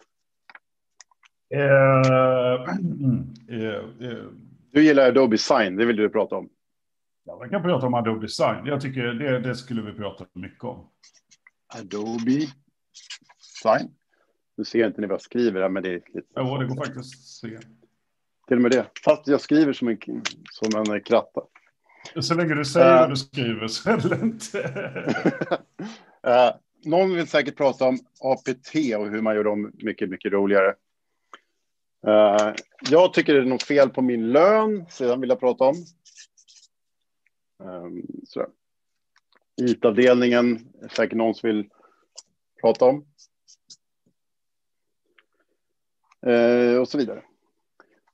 Uh, 1.53 1.59
uh, 3.49 3.83
uh, 4.01 4.31
du 4.71 4.83
gillar 4.83 5.07
Adobe 5.07 5.37
Sign, 5.37 5.75
det 5.75 5.85
vill 5.85 5.95
du 5.95 6.09
prata 6.09 6.35
om. 6.35 6.49
Ja, 7.23 7.39
vi 7.43 7.49
kan 7.49 7.63
prata 7.63 7.87
om 7.87 7.93
Adobe 7.93 8.27
Sign. 8.27 8.65
Jag 8.65 8.81
tycker 8.81 9.03
det, 9.03 9.39
det 9.39 9.55
skulle 9.55 9.81
vi 9.81 9.93
prata 9.93 10.25
mycket 10.33 10.63
om. 10.63 10.89
Adobe 11.79 12.47
Sign. 13.63 13.95
Nu 14.61 14.65
ser 14.65 14.87
inte 14.87 15.01
när 15.01 15.07
jag 15.07 15.21
skriver 15.21 15.61
här, 15.61 15.69
men 15.69 15.83
det 15.83 15.89
är 15.89 15.93
lite... 15.93 16.27
Ja, 16.33 16.57
det 16.57 16.65
går 16.65 16.75
faktiskt 16.75 16.99
att 16.99 17.21
se. 17.21 17.59
Till 18.47 18.57
och 18.57 18.61
med 18.61 18.71
det. 18.71 18.85
Fast 19.05 19.27
jag 19.27 19.41
skriver 19.41 19.73
som 19.73 19.87
en, 19.87 19.97
som 20.51 20.93
en 20.93 21.01
kratta. 21.01 21.41
Så 22.19 22.35
länge 22.35 22.55
du 22.55 22.65
säger 22.65 22.99
vad 22.99 23.09
du 23.09 23.15
skriver 23.15 23.67
så 23.67 23.89
är 23.89 24.09
det 24.09 24.21
inte... 24.21 24.73
någon 26.89 27.15
vill 27.15 27.27
säkert 27.27 27.57
prata 27.57 27.85
om 27.85 27.99
APT 28.19 28.75
och 28.97 29.09
hur 29.09 29.21
man 29.21 29.35
gör 29.35 29.43
dem 29.43 29.71
mycket, 29.73 30.09
mycket 30.09 30.31
roligare. 30.31 30.75
Uh, 32.07 32.53
jag 32.89 33.13
tycker 33.13 33.33
det 33.33 33.39
är 33.39 33.45
något 33.45 33.63
fel 33.63 33.89
på 33.89 34.01
min 34.01 34.31
lön, 34.31 34.85
sedan 34.89 35.21
vill 35.21 35.29
jag 35.29 35.39
prata 35.39 35.63
om. 35.63 35.75
Um, 37.63 38.03
IT-avdelningen 39.61 40.67
är 40.81 40.87
säkert 40.87 41.17
någon 41.17 41.35
som 41.35 41.49
vill 41.49 41.69
prata 42.61 42.85
om. 42.85 43.05
Eh, 46.25 46.77
och 46.77 46.87
så 46.87 46.97
vidare. 46.97 47.23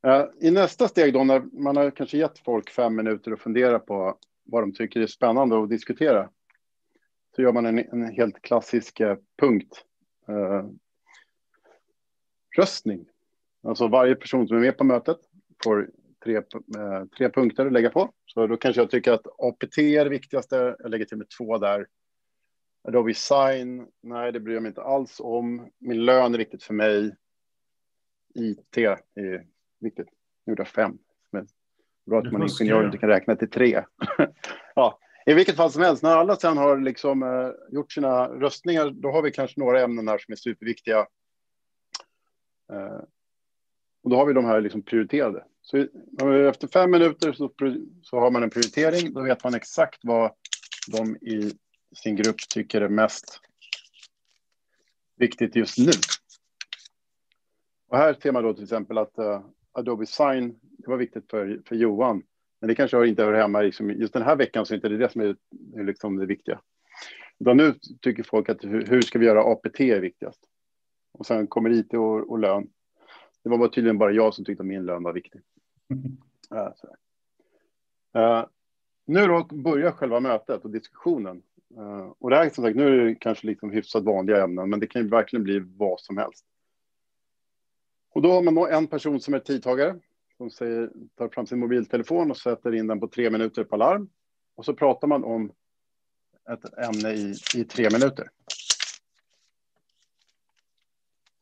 Eh, 0.08 0.26
I 0.40 0.52
nästa 0.52 0.88
steg 0.88 1.14
då, 1.14 1.24
när 1.24 1.40
man 1.40 1.78
har 1.78 1.92
kanske 1.92 2.18
gett 2.18 2.40
folk 2.40 2.70
fem 2.70 2.96
minuter 2.96 3.32
att 3.32 3.40
fundera 3.40 3.80
på 3.80 4.18
vad 4.44 4.64
de 4.64 4.74
tycker 4.74 5.00
är 5.00 5.08
spännande 5.08 5.64
att 5.64 5.70
diskutera, 5.70 6.30
så 7.36 7.42
gör 7.42 7.54
man 7.54 7.66
en, 7.66 7.80
en 7.80 8.12
helt 8.12 8.42
klassisk 8.42 9.00
eh, 9.00 9.18
punkt. 9.42 9.84
röstning 12.58 13.06
Alltså 13.68 13.88
varje 13.88 14.16
person 14.16 14.48
som 14.48 14.58
är 14.58 14.62
med 14.62 14.78
på 14.78 14.84
mötet 14.84 15.18
får 15.64 15.90
tre, 16.24 16.36
eh, 16.36 17.06
tre 17.18 17.30
punkter 17.30 17.66
att 17.66 17.74
lägga 17.74 17.90
på. 17.90 18.12
Så 18.26 18.48
då 18.48 18.58
kanske 18.58 18.82
jag 18.82 18.92
tycker 18.92 19.12
att 19.12 19.28
APT 19.38 19.78
är 19.78 20.04
det 20.04 20.10
viktigaste. 20.10 20.76
Jag 20.80 20.92
lägger 20.92 21.06
till 21.06 21.18
med 21.18 21.30
två 21.38 21.58
där. 21.58 21.88
Adobe 22.88 23.14
Sign, 23.14 23.88
nej 24.04 24.32
det 24.32 24.40
bryr 24.40 24.54
jag 24.54 24.64
mig 24.64 24.70
inte 24.70 24.82
alls 24.82 25.20
om. 25.20 25.70
Min 25.80 26.06
lön 26.06 26.34
är 26.34 26.38
viktigt 26.38 26.64
för 26.64 26.74
mig. 26.74 27.16
IT 28.38 28.77
är 28.77 29.46
viktigt. 29.79 30.08
Nu 30.46 30.51
gjorde 30.51 30.62
jag 30.62 30.67
fem. 30.67 30.98
är 31.32 31.46
bra 32.06 32.20
att 32.20 32.32
man 32.32 32.41
ingenjör 32.41 32.86
inte 32.86 32.98
kan 32.98 33.10
räkna 33.10 33.36
till 33.36 33.50
tre. 33.50 33.84
ja, 34.75 35.00
i 35.25 35.34
vilket 35.34 35.56
fall 35.56 35.72
som 35.72 35.82
helst, 35.82 36.03
när 36.03 36.17
alla 36.17 36.36
sen 36.36 36.58
har 36.58 36.77
liksom, 36.77 37.24
uh, 37.24 37.51
gjort 37.72 37.91
sina 37.91 38.27
röstningar, 38.27 38.89
då 38.89 39.12
har 39.12 39.22
vi 39.22 39.32
kanske 39.32 39.60
några 39.60 39.82
ämnen 39.82 40.08
här 40.08 40.17
som 40.17 40.32
är 40.32 40.36
superviktiga. 40.36 41.00
Uh, 42.74 43.01
och 44.03 44.10
då 44.10 44.15
har 44.15 44.25
vi 44.25 44.34
de 44.34 44.46
här 44.46 44.62
liksom 44.62 44.82
prioriterade. 44.82 45.44
Så 45.62 45.77
efter 46.50 46.67
fem 46.67 46.91
minuter 46.91 47.34
så, 47.34 47.51
så 48.01 48.20
har 48.20 48.32
man 48.32 48.44
en 48.44 48.50
prioritering. 48.50 49.13
Då 49.13 49.22
vet 49.22 49.44
man 49.44 49.53
exakt 49.53 50.00
vad 50.03 50.32
de 50.91 51.15
i 51.15 51.51
sin 51.96 52.15
grupp 52.15 52.38
tycker 52.50 52.82
är 52.82 52.89
mest 52.89 53.39
viktigt 55.17 55.56
just 55.56 55.77
nu. 55.77 55.91
Och 57.88 57.98
här 57.98 58.13
ser 58.13 58.32
man 58.32 58.44
då 58.44 58.53
till 58.53 58.63
exempel 58.63 58.98
att 58.98 59.20
uh, 59.20 59.41
Adobe 59.72 60.06
Sign, 60.06 60.60
det 60.62 60.89
var 60.89 60.98
viktigt 60.98 61.29
för, 61.29 61.62
för 61.65 61.75
Johan. 61.75 62.24
Men 62.60 62.67
det 62.67 62.75
kanske 62.75 63.08
inte 63.08 63.24
hör 63.24 63.34
hemma 63.34 63.62
liksom, 63.62 63.89
just 63.89 64.13
den 64.13 64.24
här 64.24 64.36
veckan 64.36 64.65
så 64.65 64.74
är 64.74 64.75
inte 64.75 64.89
det 64.89 64.98
det 64.98 65.12
som 65.12 65.22
är, 65.22 65.36
är 65.75 65.84
liksom 65.84 66.17
det 66.17 66.25
viktiga. 66.25 66.60
Utan 67.39 67.58
nu 67.58 67.74
tycker 68.01 68.24
folk 68.24 68.50
att 68.50 68.63
hur, 68.63 68.86
hur, 68.86 69.01
ska 69.01 69.20
vi 69.20 69.25
göra 69.25 69.51
APT 69.51 69.79
är 69.79 70.01
viktigast. 70.01 70.39
Och 71.12 71.25
sen 71.25 71.48
kommer 71.48 71.70
IT 71.70 71.94
och, 71.94 72.29
och 72.29 72.39
lön. 72.39 72.70
Det 73.44 73.50
var 73.50 73.58
bara 73.58 73.70
tydligen 73.70 73.98
bara 73.98 74.12
jag 74.12 74.34
som 74.34 74.46
tyckte 74.46 74.62
att 74.62 74.67
min 74.67 74.86
lön 74.86 75.03
var 75.03 75.13
viktig. 75.13 75.41
Uh, 76.51 76.72
uh, 78.22 78.46
nu 79.06 79.27
då 79.27 79.44
börjar 79.44 79.91
själva 79.91 80.20
mötet 80.20 80.63
och 80.63 80.72
diskussionen. 80.72 81.41
Uh, 81.77 82.12
och 82.20 82.29
det 82.29 82.36
här 82.36 82.50
som 82.50 82.63
sagt, 82.63 82.77
nu 82.77 82.88
är 82.88 83.06
det 83.06 83.15
kanske 83.15 83.48
liksom 83.48 83.72
hyfsat 83.72 84.03
vanliga 84.03 84.44
ämnen, 84.44 84.70
men 84.70 84.79
det 84.79 84.88
kan 84.88 85.01
ju 85.01 85.08
verkligen 85.08 85.44
bli 85.44 85.60
vad 85.60 86.00
som 86.00 86.17
helst. 86.17 86.46
Och 88.17 88.24
då 88.24 88.31
har 88.31 88.41
man 88.41 88.71
en 88.71 88.88
person 88.88 89.19
som 89.19 89.33
är 89.33 89.39
tidtagare 89.39 90.00
som 90.38 90.50
säger, 90.50 90.91
tar 91.15 91.29
fram 91.29 91.47
sin 91.47 91.59
mobiltelefon 91.59 92.31
och 92.31 92.38
sätter 92.38 92.75
in 92.75 92.88
den 92.88 93.00
på 93.00 93.07
tre 93.07 93.29
minuter 93.29 93.63
på 93.63 93.77
larm. 93.77 94.09
Och 94.55 94.65
så 94.65 94.74
pratar 94.74 95.07
man 95.07 95.24
om 95.24 95.51
ett 96.51 96.77
ämne 96.77 97.13
i, 97.13 97.36
i 97.55 97.63
tre 97.63 97.89
minuter. 97.93 98.29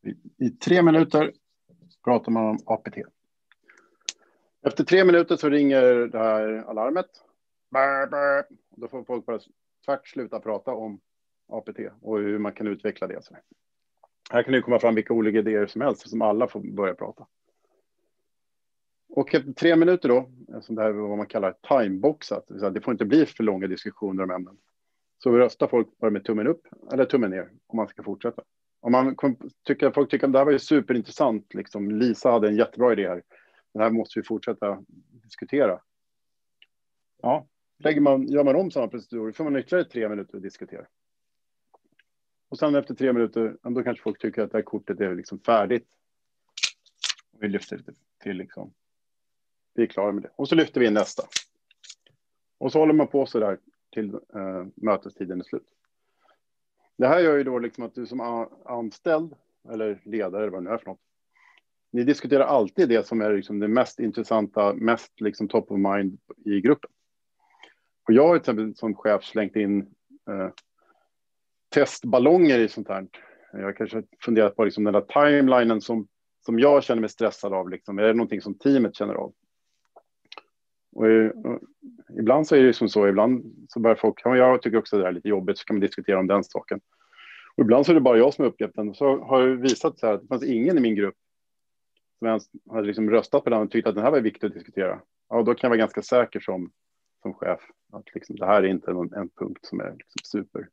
I, 0.02 0.46
I 0.46 0.50
tre 0.50 0.82
minuter 0.82 1.34
pratar 2.04 2.32
man 2.32 2.46
om 2.46 2.60
APT. 2.66 2.98
Efter 4.62 4.84
tre 4.84 5.06
minuter 5.06 5.36
så 5.36 5.50
ringer 5.50 5.84
det 6.08 6.20
här 6.20 6.42
alarmet. 6.70 7.10
Då 8.76 8.88
får 8.88 9.04
folk 9.04 9.26
bara 9.26 9.40
tvärt 9.86 10.08
sluta 10.08 10.40
prata 10.40 10.72
om 10.72 11.00
APT 11.48 11.80
och 12.02 12.20
hur 12.20 12.40
man 12.40 12.54
kan 12.54 12.68
utveckla 12.68 13.08
det. 13.08 13.22
Här 14.32 14.44
kan 14.44 14.54
det 14.54 14.62
komma 14.62 14.80
fram 14.80 14.96
vilka 14.96 15.14
olika 15.14 15.38
idéer 15.38 15.68
som 15.68 15.82
helst 15.82 16.10
som 16.10 16.22
alla 16.22 16.48
får 16.48 16.60
börja 16.60 16.94
prata. 16.94 17.28
Och 19.10 19.36
efter 19.36 19.54
tre 19.54 19.76
minuter 19.76 20.10
då, 20.10 20.30
som 20.62 20.76
det 20.76 20.82
här 20.82 20.90
är 20.90 20.94
vad 20.94 21.18
man 21.18 21.28
kallar 21.28 21.56
timeboxat, 21.70 22.46
det 22.48 22.82
får 22.82 22.92
inte 22.92 23.06
bli 23.06 23.26
för 23.26 23.44
långa 23.44 23.68
diskussioner 23.68 24.24
om 24.24 24.32
ämnen. 24.32 24.58
Så 25.24 25.32
röstar 25.32 25.68
folk 25.68 25.98
bara 25.98 26.12
med 26.12 26.24
tummen 26.24 26.48
upp 26.48 26.68
eller 26.94 27.06
tummen 27.06 27.32
ner 27.32 27.50
om 27.68 27.78
man 27.78 27.88
ska 27.88 28.04
fortsätta. 28.04 28.44
Om 28.80 28.92
man 28.92 29.16
tycker, 29.68 29.92
folk 29.92 30.12
tycker 30.12 30.28
att 30.28 30.34
det 30.34 30.40
här 30.40 30.46
var 30.46 30.52
ju 30.52 30.60
superintressant, 30.60 31.54
liksom, 31.54 31.92
Lisa 31.92 32.32
hade 32.32 32.48
en 32.48 32.56
jättebra 32.56 32.94
idé 32.94 33.08
här. 33.08 33.24
Det 33.74 33.80
här 33.80 33.90
måste 33.90 34.20
vi 34.20 34.24
fortsätta 34.24 34.84
diskutera. 35.24 35.80
Ja, 37.22 37.48
lägger 37.80 38.02
man, 38.02 38.28
gör 38.28 38.44
man 38.44 38.56
om 38.56 38.72
samma 38.72 38.88
procedur 38.88 39.32
får 39.32 39.44
man 39.44 39.56
ytterligare 39.56 39.90
tre 39.90 40.10
minuter 40.10 40.38
att 40.38 40.44
diskutera. 40.44 40.86
Och 42.56 42.60
sen 42.60 42.76
efter 42.76 42.94
tre 42.94 43.14
minuter, 43.14 43.58
då 43.62 43.84
kanske 43.84 44.04
folk 44.04 44.22
tycker 44.22 44.42
att 44.42 44.52
det 44.52 44.58
här 44.58 44.64
kortet 44.64 45.00
är 45.00 45.16
liksom 45.16 45.40
färdigt. 45.40 45.88
Vi 47.40 47.48
lyfter 47.48 47.78
det 47.78 47.94
till 48.24 48.38
liksom, 48.38 48.74
vi 49.74 49.84
är 49.84 49.88
klara 49.88 50.12
med 50.12 50.24
det. 50.24 50.30
Och 50.36 50.50
så 50.50 50.56
lyfter 50.56 50.80
vi 50.80 50.88
in 50.88 50.94
nästa. 50.94 51.24
Och 52.58 52.72
så 52.72 52.80
håller 52.80 52.94
man 52.94 53.08
på 53.08 53.26
så 53.26 53.40
där 53.40 53.60
till 53.94 54.14
eh, 54.14 54.66
mötestiden 54.76 55.40
är 55.40 55.44
slut. 55.44 55.68
Det 56.98 57.08
här 57.08 57.20
gör 57.20 57.38
ju 57.38 57.44
då 57.44 57.60
liksom 57.60 57.84
att 57.84 57.96
du 57.96 58.06
som 58.06 58.48
anställd 58.66 59.34
eller 59.70 60.02
ledare 60.06 60.42
eller 60.42 60.52
vad 60.52 60.64
det 60.64 60.70
nu 60.70 60.74
är 60.74 60.78
för 60.78 60.86
något. 60.86 61.02
Ni 61.92 62.04
diskuterar 62.04 62.46
alltid 62.46 62.90
det 62.90 63.08
som 63.08 63.22
är 63.22 63.34
liksom 63.34 63.60
det 63.60 63.68
mest 63.68 64.00
intressanta, 64.00 64.74
mest 64.74 65.22
liksom 65.22 65.48
top 65.48 65.72
of 65.72 65.80
mind 65.80 66.20
i 66.46 66.62
gruppen. 66.62 66.92
Och 68.08 68.14
jag 68.14 68.28
har 68.28 68.40
till 68.40 68.42
exempel 68.42 68.76
som 68.76 68.96
chef 68.96 69.24
slängt 69.24 69.56
in 69.56 69.80
eh, 70.30 70.50
testballonger 71.76 72.60
i 72.60 72.70
sånt 72.70 72.88
här. 72.88 73.08
Jag 73.54 73.78
kanske 73.78 74.04
funderat 74.22 74.56
på 74.56 74.64
liksom 74.64 74.84
den 74.84 74.94
där 74.94 75.02
timelinen 75.02 75.82
som, 75.82 76.08
som 76.46 76.60
jag 76.60 76.84
känner 76.84 77.02
mig 77.02 77.10
stressad 77.10 77.54
av. 77.54 77.70
Liksom. 77.70 78.00
Är 78.00 78.04
det 78.04 78.14
någonting 78.14 78.42
som 78.42 78.58
teamet 78.58 78.96
känner 78.96 79.14
av? 79.14 79.34
Och, 80.92 81.06
och, 81.06 81.60
ibland 82.20 82.48
så 82.48 82.56
är 82.56 82.64
det 82.64 82.74
som 82.74 82.90
så, 82.90 83.08
ibland 83.08 83.66
så 83.70 83.80
börjar 83.80 83.96
folk, 83.96 84.22
ja, 84.24 84.38
jag 84.38 84.62
tycker 84.62 84.78
också 84.78 84.98
det 84.98 85.08
är 85.08 85.12
lite 85.12 85.30
jobbigt, 85.30 85.58
så 85.58 85.66
kan 85.66 85.76
man 85.76 85.82
diskutera 85.82 86.20
om 86.20 86.28
den 86.28 86.44
saken. 86.44 86.82
Och 87.56 87.64
ibland 87.64 87.86
så 87.86 87.92
är 87.92 87.94
det 87.94 88.02
bara 88.02 88.18
jag 88.18 88.34
som 88.34 88.46
är 88.46 88.50
uppgiften. 88.50 88.86
den. 88.86 88.96
Så 88.96 89.18
har 89.18 89.48
det 89.48 89.56
visat 89.56 90.00
sig 90.00 90.10
att 90.10 90.22
det 90.22 90.28
fanns 90.28 90.44
ingen 90.44 90.78
i 90.78 90.82
min 90.82 90.96
grupp 90.96 91.16
som 92.20 92.28
ens 92.28 92.44
hade 92.70 92.88
liksom 92.88 93.10
röstat 93.10 93.44
på 93.44 93.50
den 93.50 93.62
och 93.62 93.72
tyckt 93.72 93.88
att 93.88 93.96
den 93.96 94.04
här 94.04 94.12
var 94.12 94.22
viktig 94.22 94.48
att 94.48 94.54
diskutera. 94.54 95.02
Ja, 95.30 95.42
då 95.42 95.54
kan 95.54 95.68
jag 95.68 95.70
vara 95.70 95.78
ganska 95.78 96.02
säker 96.02 96.40
som, 96.40 96.72
som 97.22 97.34
chef 97.34 97.60
att 97.94 98.16
liksom, 98.16 98.36
det 98.36 98.46
här 98.46 98.64
är 98.64 98.68
inte 98.68 98.94
någon, 98.94 99.14
en 99.14 99.30
punkt 99.30 99.66
som 99.66 99.80
är 99.80 99.92
liksom 99.92 100.20
super 100.24 100.68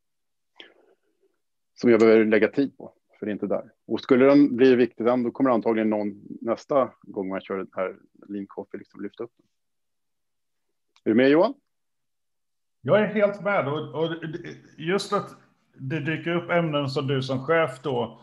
som 1.83 1.91
jag 1.91 2.01
behöver 2.01 2.25
lägga 2.25 2.49
tid 2.49 2.77
på, 2.77 2.93
för 3.19 3.27
det 3.27 3.31
är 3.31 3.33
inte 3.33 3.47
där. 3.47 3.73
Och 3.87 4.01
skulle 4.01 4.25
den 4.25 4.57
bli 4.57 4.75
viktig, 4.75 5.07
då 5.07 5.31
kommer 5.31 5.51
antagligen 5.51 5.91
någon 5.91 6.23
nästa 6.41 6.93
gång 7.03 7.29
man 7.29 7.41
kör 7.41 7.57
den 7.57 7.71
här 7.77 7.97
lean 8.29 8.47
coffee 8.47 8.79
liksom 8.79 9.03
lyfta 9.03 9.25
upp 9.25 9.31
den. 9.37 9.47
Är 11.05 11.11
du 11.11 11.15
med 11.15 11.31
Johan? 11.31 11.55
Jag 12.81 13.01
är 13.01 13.07
helt 13.07 13.43
med. 13.43 13.69
Och, 13.69 14.05
och 14.05 14.15
just 14.77 15.13
att 15.13 15.37
det 15.75 16.01
dyker 16.01 16.31
upp 16.31 16.51
ämnen 16.51 16.89
som 16.89 17.07
du 17.07 17.23
som 17.23 17.47
chef 17.47 17.83
då 17.83 18.21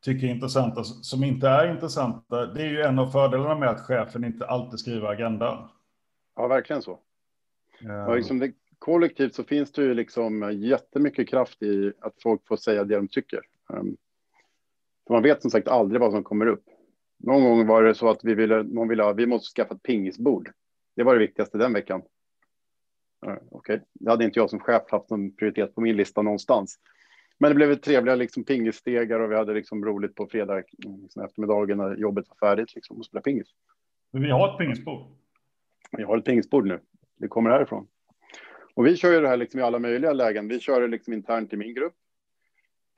tycker 0.00 0.26
är 0.26 0.30
intressanta, 0.30 0.84
som 0.84 1.24
inte 1.24 1.48
är 1.48 1.70
intressanta, 1.70 2.46
det 2.46 2.62
är 2.62 2.68
ju 2.68 2.82
en 2.82 2.98
av 2.98 3.10
fördelarna 3.10 3.54
med 3.54 3.68
att 3.68 3.80
chefen 3.80 4.24
inte 4.24 4.46
alltid 4.46 4.78
skriver 4.78 5.08
agendan. 5.08 5.68
Ja, 6.36 6.46
verkligen 6.46 6.82
så. 6.82 6.98
Och 8.08 8.16
liksom 8.16 8.38
det, 8.38 8.52
kollektivt 8.78 9.34
så 9.34 9.44
finns 9.44 9.72
det 9.72 9.82
ju 9.82 9.94
liksom 9.94 10.52
jättemycket 10.54 11.28
kraft 11.28 11.62
i 11.62 11.92
att 12.00 12.22
folk 12.22 12.46
får 12.46 12.56
säga 12.56 12.84
det 12.84 12.96
de 12.96 13.08
tycker. 13.08 13.40
Um, 13.68 13.96
man 15.10 15.22
vet 15.22 15.42
som 15.42 15.50
sagt 15.50 15.68
aldrig 15.68 16.00
vad 16.00 16.12
som 16.12 16.24
kommer 16.24 16.46
upp. 16.46 16.64
Någon 17.18 17.44
gång 17.44 17.66
var 17.66 17.82
det 17.82 17.94
så 17.94 18.08
att 18.08 18.24
vi 18.24 18.34
ville, 18.34 18.62
någon 18.62 18.88
ville 18.88 19.02
ha, 19.02 19.12
vi 19.12 19.26
måste 19.26 19.54
skaffa 19.54 19.74
ett 19.74 19.82
pingisbord. 19.82 20.52
Det 20.96 21.02
var 21.02 21.14
det 21.14 21.20
viktigaste 21.20 21.58
den 21.58 21.72
veckan. 21.72 22.02
Uh, 23.26 23.32
Okej, 23.32 23.48
okay. 23.50 23.80
det 23.92 24.10
hade 24.10 24.24
inte 24.24 24.38
jag 24.38 24.50
som 24.50 24.60
chef 24.60 24.82
haft 24.90 25.10
någon 25.10 25.36
prioritet 25.36 25.74
på 25.74 25.80
min 25.80 25.96
lista 25.96 26.22
någonstans. 26.22 26.78
Men 27.38 27.50
det 27.50 27.54
blev 27.54 27.74
trevliga 27.74 28.14
liksom 28.14 28.44
pingisstegar 28.44 29.20
och 29.20 29.30
vi 29.30 29.36
hade 29.36 29.54
liksom 29.54 29.84
roligt 29.84 30.14
på 30.14 30.26
fredag 30.26 30.62
liksom 30.78 31.22
eftermiddagen 31.24 31.78
när 31.78 31.96
jobbet 31.96 32.26
var 32.28 32.48
färdigt 32.48 32.74
liksom 32.74 32.96
och 32.96 33.06
spela 33.06 33.20
pingis. 33.20 33.48
Men 34.12 34.22
vi 34.22 34.30
har 34.30 34.52
ett 34.52 34.58
pingisbord. 34.58 35.06
Vi 35.92 36.02
har 36.02 36.18
ett 36.18 36.24
pingisbord 36.24 36.66
nu. 36.66 36.80
Det 37.16 37.28
kommer 37.28 37.50
härifrån. 37.50 37.86
Och 38.76 38.86
vi 38.86 38.96
kör 38.96 39.12
ju 39.12 39.20
det 39.20 39.28
här 39.28 39.36
liksom 39.36 39.60
i 39.60 39.62
alla 39.62 39.78
möjliga 39.78 40.12
lägen. 40.12 40.48
Vi 40.48 40.60
kör 40.60 40.80
det 40.80 40.86
liksom 40.86 41.12
internt 41.12 41.52
i 41.52 41.56
min 41.56 41.74
grupp 41.74 41.94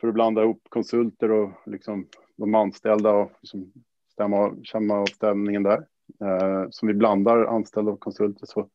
för 0.01 0.09
att 0.09 0.15
blanda 0.15 0.43
ihop 0.43 0.63
konsulter 0.69 1.31
och 1.31 1.51
liksom 1.67 2.09
de 2.37 2.55
anställda 2.55 3.13
och 3.13 3.33
liksom 3.41 3.73
stämma, 4.13 4.57
känna 4.63 4.95
av 4.95 5.07
stämningen 5.07 5.63
där. 5.63 5.87
Eh, 6.21 6.67
som 6.71 6.89
vi 6.89 6.95
blandar 6.95 7.45
anställda 7.45 7.93
och 7.93 8.01
konsulter 8.01 8.47
så 8.47 8.69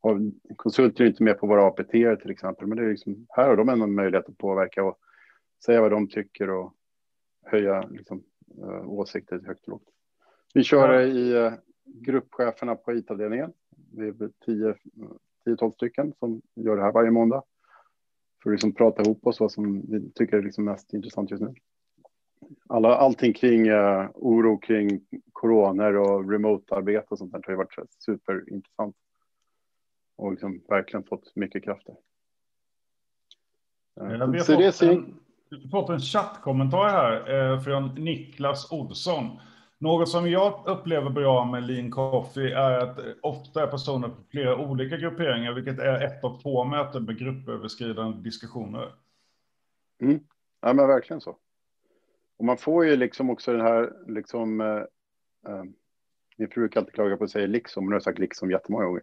har 0.00 0.30
konsulter 0.56 1.04
inte 1.04 1.22
med 1.22 1.38
på 1.38 1.46
våra 1.46 1.66
APT 1.66 1.90
till 1.90 2.30
exempel, 2.30 2.66
men 2.66 2.78
det 2.78 2.84
är 2.84 2.90
liksom, 2.90 3.26
här 3.28 3.48
har 3.48 3.56
de 3.56 3.68
en 3.68 3.94
möjlighet 3.94 4.28
att 4.28 4.38
påverka 4.38 4.84
och 4.84 4.98
säga 5.64 5.80
vad 5.80 5.90
de 5.90 6.08
tycker 6.08 6.50
och 6.50 6.74
höja 7.44 7.80
liksom, 7.90 8.24
uh, 8.62 8.88
åsikter 8.88 9.40
högt 9.46 9.62
och 9.62 9.68
lågt. 9.68 9.88
Vi 10.54 10.62
kör 10.62 10.92
det 10.92 11.04
i 11.04 11.34
uh, 11.34 11.52
gruppcheferna 11.84 12.74
på 12.74 12.92
IT-avdelningen. 12.92 13.52
Det 13.68 14.06
är 14.06 14.12
10-12 15.48 15.72
stycken 15.72 16.12
som 16.18 16.42
gör 16.54 16.76
det 16.76 16.82
här 16.82 16.92
varje 16.92 17.10
måndag. 17.10 17.42
För 18.42 18.50
att 18.50 18.54
liksom 18.54 18.74
prata 18.74 19.02
ihop 19.02 19.26
oss 19.26 19.40
vad 19.40 19.52
som 19.52 19.80
vi 19.80 20.10
tycker 20.10 20.36
är 20.36 20.42
liksom 20.42 20.64
mest 20.64 20.94
intressant 20.94 21.30
just 21.30 21.42
nu. 21.42 21.54
Alla, 22.68 22.96
allting 22.96 23.32
kring 23.32 23.70
uh, 23.70 24.10
oro 24.14 24.58
kring 24.58 25.00
coroner 25.32 25.96
och 25.96 26.30
remote-arbete 26.30 27.06
och 27.08 27.18
sånt 27.18 27.32
där 27.32 27.42
har 27.46 27.52
ju 27.52 27.56
varit 27.56 27.92
superintressant 27.98 28.96
och 30.16 30.30
liksom 30.30 30.62
verkligen 30.68 31.04
fått 31.04 31.36
mycket 31.36 31.64
krafter. 31.64 31.94
Eh, 34.00 34.12
jag 34.12 34.18
har 34.18 34.70
fått 34.70 34.82
en, 34.82 35.70
fått 35.70 35.90
en 35.90 36.00
chattkommentar 36.00 36.88
här 36.88 37.52
eh, 37.52 37.60
från 37.60 37.94
Niklas 37.94 38.72
Olsson. 38.72 39.40
Något 39.80 40.08
som 40.08 40.30
jag 40.30 40.62
upplever 40.66 41.10
bra 41.10 41.44
med 41.44 41.62
Lean 41.62 41.90
Coffee 41.90 42.52
är 42.52 42.78
att 42.78 42.98
ofta 43.22 43.62
är 43.62 43.66
personer 43.66 44.08
på 44.08 44.22
flera 44.30 44.56
olika 44.56 44.96
grupperingar, 44.96 45.52
vilket 45.52 45.78
är 45.78 46.00
ett 46.00 46.24
av 46.24 46.38
få 46.42 46.64
möten 46.64 47.04
med 47.04 47.18
gruppöverskridande 47.18 48.22
diskussioner. 48.22 48.92
Mm. 50.02 50.20
Ja, 50.60 50.72
men 50.72 50.88
verkligen 50.88 51.20
så. 51.20 51.36
Och 52.38 52.44
man 52.44 52.56
får 52.56 52.86
ju 52.86 52.96
liksom 52.96 53.30
också 53.30 53.52
den 53.52 53.60
här 53.60 53.92
liksom, 54.06 54.60
eh, 54.60 54.66
eh 54.66 55.64
Min 56.36 56.48
fru 56.48 56.60
brukar 56.60 56.80
alltid 56.80 56.94
klaga 56.94 57.16
på 57.16 57.24
att 57.24 57.30
säga 57.30 57.46
liksom, 57.46 57.84
men 57.84 57.88
nu 57.88 57.94
har 57.94 57.96
jag 57.96 58.02
sagt 58.02 58.18
liksom 58.18 58.50
jättemånga 58.50 58.84
gånger. 58.84 59.02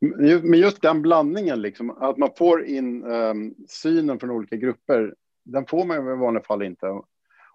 men 0.42 0.58
just 0.58 0.82
den 0.82 1.02
blandningen, 1.02 1.62
liksom, 1.62 1.90
att 1.90 2.16
man 2.16 2.30
får 2.38 2.64
in 2.64 3.04
eh, 3.12 3.34
synen 3.68 4.18
från 4.20 4.30
olika 4.30 4.56
grupper, 4.56 5.14
den 5.44 5.66
får 5.66 5.84
man 5.84 5.96
i 5.96 6.16
vanliga 6.16 6.44
fall 6.44 6.62
inte. 6.62 7.02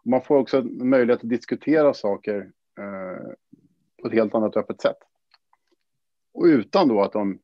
Och 0.07 0.11
man 0.11 0.21
får 0.21 0.37
också 0.37 0.63
möjlighet 0.63 1.23
att 1.23 1.29
diskutera 1.29 1.93
saker 1.93 2.51
uh, 2.79 3.33
på 4.01 4.07
ett 4.07 4.13
helt 4.13 4.35
annat 4.35 4.57
öppet 4.57 4.81
sätt. 4.81 4.97
Och 6.33 6.43
utan 6.43 6.87
då 6.87 7.01
att 7.01 7.11
de 7.11 7.39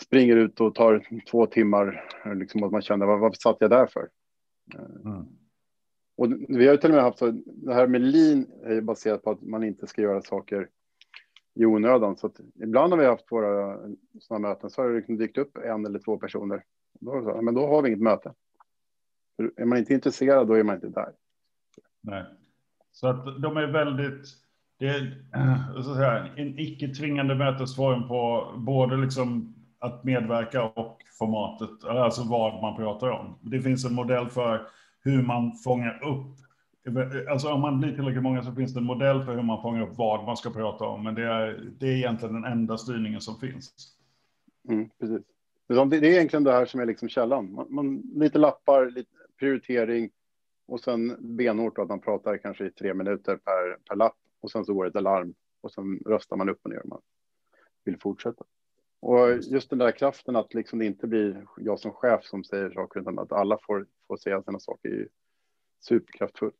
springer 0.00 0.36
ut 0.36 0.60
och 0.60 0.74
tar 0.74 1.06
två 1.30 1.46
timmar, 1.46 2.08
liksom 2.34 2.62
att 2.62 2.72
man 2.72 2.82
känner 2.82 3.06
vad, 3.06 3.20
vad 3.20 3.36
satt 3.36 3.56
jag 3.60 3.70
där 3.70 3.86
för? 3.86 4.08
Mm. 5.04 5.26
Och 6.16 6.32
vi 6.48 6.68
har 6.68 6.76
till 6.76 6.90
och 6.90 6.94
med 6.94 7.04
haft 7.04 7.18
så, 7.18 7.30
det 7.46 7.74
här 7.74 7.86
med 7.86 8.00
lean 8.00 8.46
är 8.62 8.80
baserat 8.80 9.22
på 9.22 9.30
att 9.30 9.42
man 9.42 9.64
inte 9.64 9.86
ska 9.86 10.02
göra 10.02 10.22
saker 10.22 10.68
i 11.54 11.64
onödan. 11.64 12.16
Så 12.16 12.32
ibland 12.54 12.92
har 12.92 13.00
vi 13.00 13.06
haft 13.06 13.32
våra 13.32 13.78
sådana 14.20 14.48
möten 14.48 14.70
så 14.70 14.82
har 14.82 14.88
det 14.88 14.96
liksom 14.96 15.16
dykt 15.16 15.38
upp 15.38 15.56
en 15.56 15.86
eller 15.86 15.98
två 15.98 16.18
personer. 16.18 16.64
Då, 17.00 17.42
men 17.42 17.54
då 17.54 17.66
har 17.66 17.82
vi 17.82 17.88
inget 17.88 18.02
möte. 18.02 18.32
För 19.36 19.52
är 19.56 19.64
man 19.64 19.78
inte 19.78 19.94
intresserad, 19.94 20.48
då 20.48 20.54
är 20.54 20.62
man 20.62 20.74
inte 20.74 20.88
där. 20.88 21.12
Nej, 22.04 22.24
så 22.92 23.06
att 23.06 23.42
de 23.42 23.56
är 23.56 23.66
väldigt, 23.66 24.28
det 24.78 24.86
är 24.86 25.24
så 25.82 25.90
att 25.90 25.96
säga, 25.96 26.28
en 26.36 26.58
icke 26.58 26.88
tvingande 26.88 27.34
mötesform 27.34 28.08
på 28.08 28.52
både 28.56 28.96
liksom 28.96 29.54
att 29.78 30.04
medverka 30.04 30.62
och 30.64 30.98
formatet, 31.18 31.84
alltså 31.84 32.22
vad 32.24 32.62
man 32.62 32.76
pratar 32.76 33.10
om. 33.10 33.38
Det 33.40 33.60
finns 33.60 33.84
en 33.84 33.94
modell 33.94 34.28
för 34.28 34.66
hur 35.00 35.22
man 35.22 35.52
fångar 35.52 36.04
upp 36.04 36.36
Alltså 37.30 37.48
om 37.48 37.60
man 37.60 37.80
blir 37.80 37.94
tillräckligt 37.94 38.22
många 38.22 38.42
så 38.42 38.52
finns 38.52 38.74
det 38.74 38.80
en 38.80 38.84
modell 38.84 39.22
för 39.22 39.34
hur 39.34 39.42
man 39.42 39.62
fångar 39.62 39.82
upp 39.82 39.96
vad 39.96 40.24
man 40.24 40.36
ska 40.36 40.50
prata 40.50 40.84
om. 40.84 41.04
Men 41.04 41.14
det 41.14 41.22
är, 41.22 41.70
det 41.78 41.86
är 41.86 41.96
egentligen 41.96 42.34
den 42.34 42.52
enda 42.52 42.78
styrningen 42.78 43.20
som 43.20 43.40
finns. 43.40 43.72
Mm, 44.68 44.88
precis. 45.00 45.22
Det 45.68 45.96
är 45.96 46.04
egentligen 46.04 46.44
det 46.44 46.52
här 46.52 46.66
som 46.66 46.80
är 46.80 46.86
liksom 46.86 47.08
källan. 47.08 47.52
Man, 47.52 47.66
man, 47.74 48.02
lite 48.14 48.38
lappar, 48.38 48.90
lite 48.90 49.10
prioritering 49.38 50.10
och 50.66 50.80
sen 50.80 51.16
benhårt 51.36 51.78
att 51.78 51.88
man 51.88 52.00
pratar 52.00 52.36
kanske 52.36 52.66
i 52.66 52.70
tre 52.70 52.94
minuter 52.94 53.36
per, 53.36 53.76
per 53.88 53.96
lapp 53.96 54.16
och 54.40 54.50
sen 54.50 54.64
så 54.64 54.74
går 54.74 54.84
det 54.84 54.90
ett 54.90 54.96
alarm 54.96 55.34
och 55.60 55.72
sen 55.72 55.98
röstar 56.06 56.36
man 56.36 56.48
upp 56.48 56.60
och 56.62 56.70
ner 56.70 56.82
om 56.82 56.88
man 56.88 57.00
vill 57.84 58.00
fortsätta. 58.00 58.44
Och 59.00 59.30
just 59.42 59.70
den 59.70 59.78
där 59.78 59.92
kraften 59.92 60.36
att 60.36 60.54
liksom 60.54 60.78
det 60.78 60.84
inte 60.84 61.06
blir 61.06 61.46
jag 61.56 61.78
som 61.78 61.92
chef 61.92 62.24
som 62.24 62.44
säger 62.44 62.70
saker 62.70 63.00
utan 63.00 63.18
att 63.18 63.32
alla 63.32 63.58
får, 63.62 63.86
får 64.06 64.16
säga 64.16 64.42
sina 64.42 64.58
saker 64.60 64.88
är 64.88 65.08
superkraftfullt. 65.80 66.54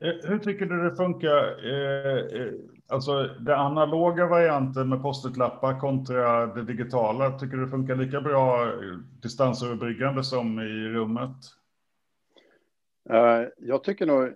Eh, 0.00 0.30
hur 0.30 0.38
tycker 0.38 0.66
du 0.66 0.90
det 0.90 0.96
funkar? 0.96 1.66
Eh, 1.72 2.40
eh, 2.40 2.52
alltså 2.88 3.22
den 3.22 3.58
analoga 3.58 4.26
varianten 4.26 4.88
med 4.88 5.02
post-it-lappar 5.02 5.80
kontra 5.80 6.46
det 6.46 6.64
digitala. 6.64 7.38
Tycker 7.38 7.56
du 7.56 7.64
det 7.64 7.70
funkar 7.70 7.96
lika 7.96 8.20
bra 8.20 8.72
distansöverbryggande 9.22 10.24
som 10.24 10.60
i 10.60 10.88
rummet? 10.88 11.36
Jag 13.56 13.84
tycker 13.84 14.06
nog. 14.06 14.32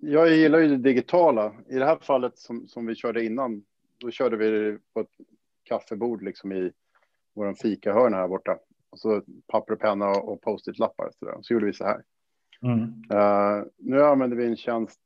Jag 0.00 0.30
gillar 0.30 0.58
ju 0.58 0.68
det 0.68 0.76
digitala. 0.76 1.52
I 1.68 1.74
det 1.74 1.86
här 1.86 1.98
fallet 2.00 2.38
som, 2.38 2.68
som 2.68 2.86
vi 2.86 2.94
körde 2.94 3.24
innan, 3.24 3.64
då 3.98 4.10
körde 4.10 4.36
vi 4.36 4.78
på 4.94 5.00
ett 5.00 5.16
kaffebord 5.64 6.22
liksom 6.22 6.52
i 6.52 6.72
vår 7.34 7.54
fikahörna 7.54 8.16
här 8.16 8.28
borta. 8.28 8.58
Och 8.90 8.98
så 8.98 9.22
papper 9.46 9.72
och 9.72 9.80
penna 9.80 10.10
och 10.10 10.40
post-it-lappar. 10.40 11.10
Så, 11.18 11.38
så 11.42 11.52
gjorde 11.52 11.66
vi 11.66 11.72
så 11.72 11.84
här. 11.84 12.02
Mm. 12.62 12.82
Uh, 13.12 13.64
nu 13.76 14.02
använder 14.02 14.36
vi 14.36 14.46
en 14.46 14.56
tjänst 14.56 15.00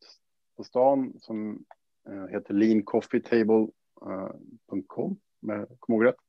på 0.57 0.65
stan 0.65 1.13
som 1.21 1.65
uh, 2.09 2.27
heter 2.27 2.55
leancoffeetable.com, 2.55 5.11
uh, 5.11 5.17
med 5.41 5.67
kom 5.79 5.95
ihåg 5.95 6.05
rätt. 6.05 6.26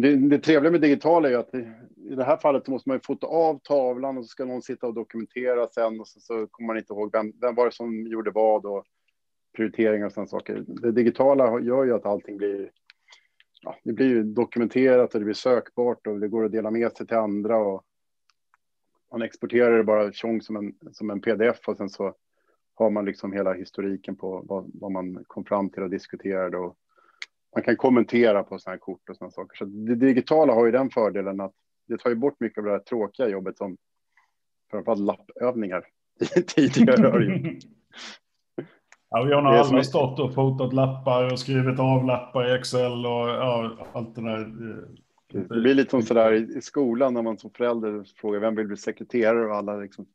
Det, 0.00 0.16
det 0.16 0.38
trevliga 0.38 0.72
med 0.72 0.80
digitala 0.80 1.30
är 1.30 1.36
att 1.36 1.52
det, 1.52 1.72
i 2.10 2.14
det 2.14 2.24
här 2.24 2.36
fallet 2.36 2.68
måste 2.68 2.88
man 2.88 2.96
ju 2.96 3.00
fota 3.00 3.26
av 3.26 3.58
tavlan 3.58 4.18
och 4.18 4.24
så 4.24 4.28
ska 4.28 4.44
någon 4.44 4.62
sitta 4.62 4.86
och 4.86 4.94
dokumentera 4.94 5.66
sen 5.66 6.00
och 6.00 6.08
så, 6.08 6.20
så 6.20 6.46
kommer 6.46 6.66
man 6.66 6.78
inte 6.78 6.92
ihåg 6.92 7.12
vem, 7.12 7.32
vem 7.40 7.54
var 7.54 7.64
det 7.64 7.72
som 7.72 8.06
gjorde 8.06 8.30
vad 8.30 8.66
och 8.66 8.84
prioriteringar 9.56 10.06
och 10.06 10.12
sådana 10.12 10.28
saker. 10.28 10.64
Det 10.66 10.92
digitala 10.92 11.60
gör 11.60 11.84
ju 11.84 11.94
att 11.94 12.06
allting 12.06 12.36
blir, 12.36 12.70
ja, 13.62 13.76
det 13.84 13.92
blir 13.92 14.06
ju 14.06 14.22
dokumenterat 14.22 15.14
och 15.14 15.20
det 15.20 15.24
blir 15.24 15.34
sökbart 15.34 16.06
och 16.06 16.20
det 16.20 16.28
går 16.28 16.44
att 16.44 16.52
dela 16.52 16.70
med 16.70 16.92
sig 16.92 17.06
till 17.06 17.16
andra 17.16 17.56
och 17.56 17.84
man 19.10 19.22
exporterar 19.22 19.76
det 19.76 19.84
bara 19.84 20.12
tjong 20.12 20.42
som 20.42 20.56
en, 20.56 20.74
som 20.92 21.10
en 21.10 21.20
pdf 21.20 21.68
och 21.68 21.76
sen 21.76 21.90
så 21.90 22.14
har 22.74 22.90
man 22.90 23.04
liksom 23.04 23.32
hela 23.32 23.52
historiken 23.52 24.16
på 24.16 24.42
vad, 24.44 24.70
vad 24.74 24.92
man 24.92 25.24
kom 25.26 25.44
fram 25.44 25.70
till 25.70 25.82
och 25.82 25.90
diskuterade 25.90 26.56
och 26.56 26.76
man 27.54 27.62
kan 27.62 27.76
kommentera 27.76 28.42
på 28.42 28.58
sådana 28.58 28.74
här 28.74 28.78
kort 28.78 29.08
och 29.10 29.16
sådana 29.16 29.30
saker. 29.30 29.56
Så 29.56 29.64
det 29.64 29.94
digitala 29.94 30.54
har 30.54 30.66
ju 30.66 30.72
den 30.72 30.90
fördelen 30.90 31.40
att 31.40 31.52
det 31.88 31.98
tar 31.98 32.10
ju 32.10 32.16
bort 32.16 32.40
mycket 32.40 32.58
av 32.58 32.64
det 32.64 32.70
här 32.70 32.78
tråkiga 32.78 33.28
jobbet 33.28 33.56
som 33.56 33.76
framförallt 34.70 35.00
lappövningar 35.00 35.84
tidigare 36.46 37.06
har 37.06 37.20
gjort. 37.20 37.62
Ja, 39.10 39.22
vi 39.22 39.32
har 39.34 39.42
nog 39.42 39.52
alla 39.52 39.84
stått 39.84 40.20
och 40.20 40.34
fotat 40.34 40.72
lappar 40.72 41.32
och 41.32 41.38
skrivit 41.38 41.78
av 41.78 42.04
lappar 42.04 42.50
i 42.50 42.58
Excel 42.58 43.06
och 43.06 43.28
ja, 43.28 43.76
allt 43.92 44.14
det 44.14 44.22
där. 44.22 44.52
Det 45.32 45.48
blir 45.48 45.74
lite 45.74 45.90
som 45.90 46.02
sådär 46.02 46.32
i 46.32 46.62
skolan 46.62 47.14
när 47.14 47.22
man 47.22 47.38
som 47.38 47.50
förälder 47.50 48.04
frågar 48.16 48.40
vem 48.40 48.54
vill 48.54 48.66
bli 48.66 48.76
sekreterare 48.76 49.46
och 49.46 49.56
alla 49.56 49.76
liksom. 49.76 50.06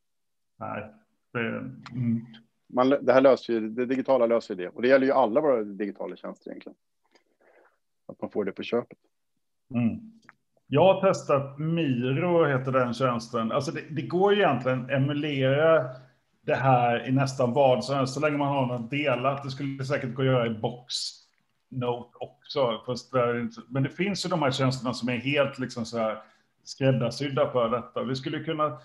Nej. 0.60 0.93
Det, 1.34 1.39
mm. 1.39 2.26
man, 2.74 2.89
det 2.89 3.13
här 3.13 3.21
löser 3.21 3.54
ju, 3.54 3.69
det 3.69 3.86
digitala 3.86 4.26
löser 4.26 4.56
det. 4.56 4.67
Och 4.67 4.82
det 4.82 4.88
gäller 4.88 5.06
ju 5.06 5.12
alla 5.12 5.41
våra 5.41 5.63
digitala 5.63 6.15
tjänster 6.15 6.52
egentligen. 6.52 6.76
Att 8.07 8.21
man 8.21 8.31
får 8.31 8.45
det 8.45 8.51
på 8.51 8.63
köpet. 8.63 8.97
Mm. 9.73 10.11
Jag 10.67 10.93
har 10.93 11.01
testat 11.01 11.59
Miro, 11.59 12.45
heter 12.45 12.71
den 12.71 12.93
tjänsten. 12.93 13.51
Alltså 13.51 13.71
det, 13.71 13.81
det 13.89 14.01
går 14.01 14.33
egentligen 14.33 14.89
emulera 14.89 15.89
det 16.41 16.55
här 16.55 17.07
i 17.07 17.11
nästan 17.11 17.53
vad 17.53 17.85
som 17.85 17.95
helst, 17.95 18.13
så 18.13 18.19
länge 18.19 18.37
man 18.37 18.47
har 18.47 18.65
något 18.65 18.91
delat. 18.91 19.43
Det 19.43 19.49
skulle 19.49 19.85
säkert 19.85 20.13
gå 20.13 20.21
att 20.21 20.27
göra 20.27 20.47
i 20.47 20.49
box 20.49 20.93
note 21.71 22.17
också. 22.19 22.81
Fast 22.85 23.13
men 23.67 23.83
det 23.83 23.89
finns 23.89 24.25
ju 24.25 24.29
de 24.29 24.41
här 24.41 24.51
tjänsterna 24.51 24.93
som 24.93 25.09
är 25.09 25.17
helt 25.17 25.59
liksom 25.59 25.85
så 25.85 25.97
här 25.97 26.21
skräddarsydda 26.63 27.51
för 27.51 27.69
detta. 27.69 28.03
Vi 28.03 28.15
skulle 28.15 28.39
kunna 28.39 28.77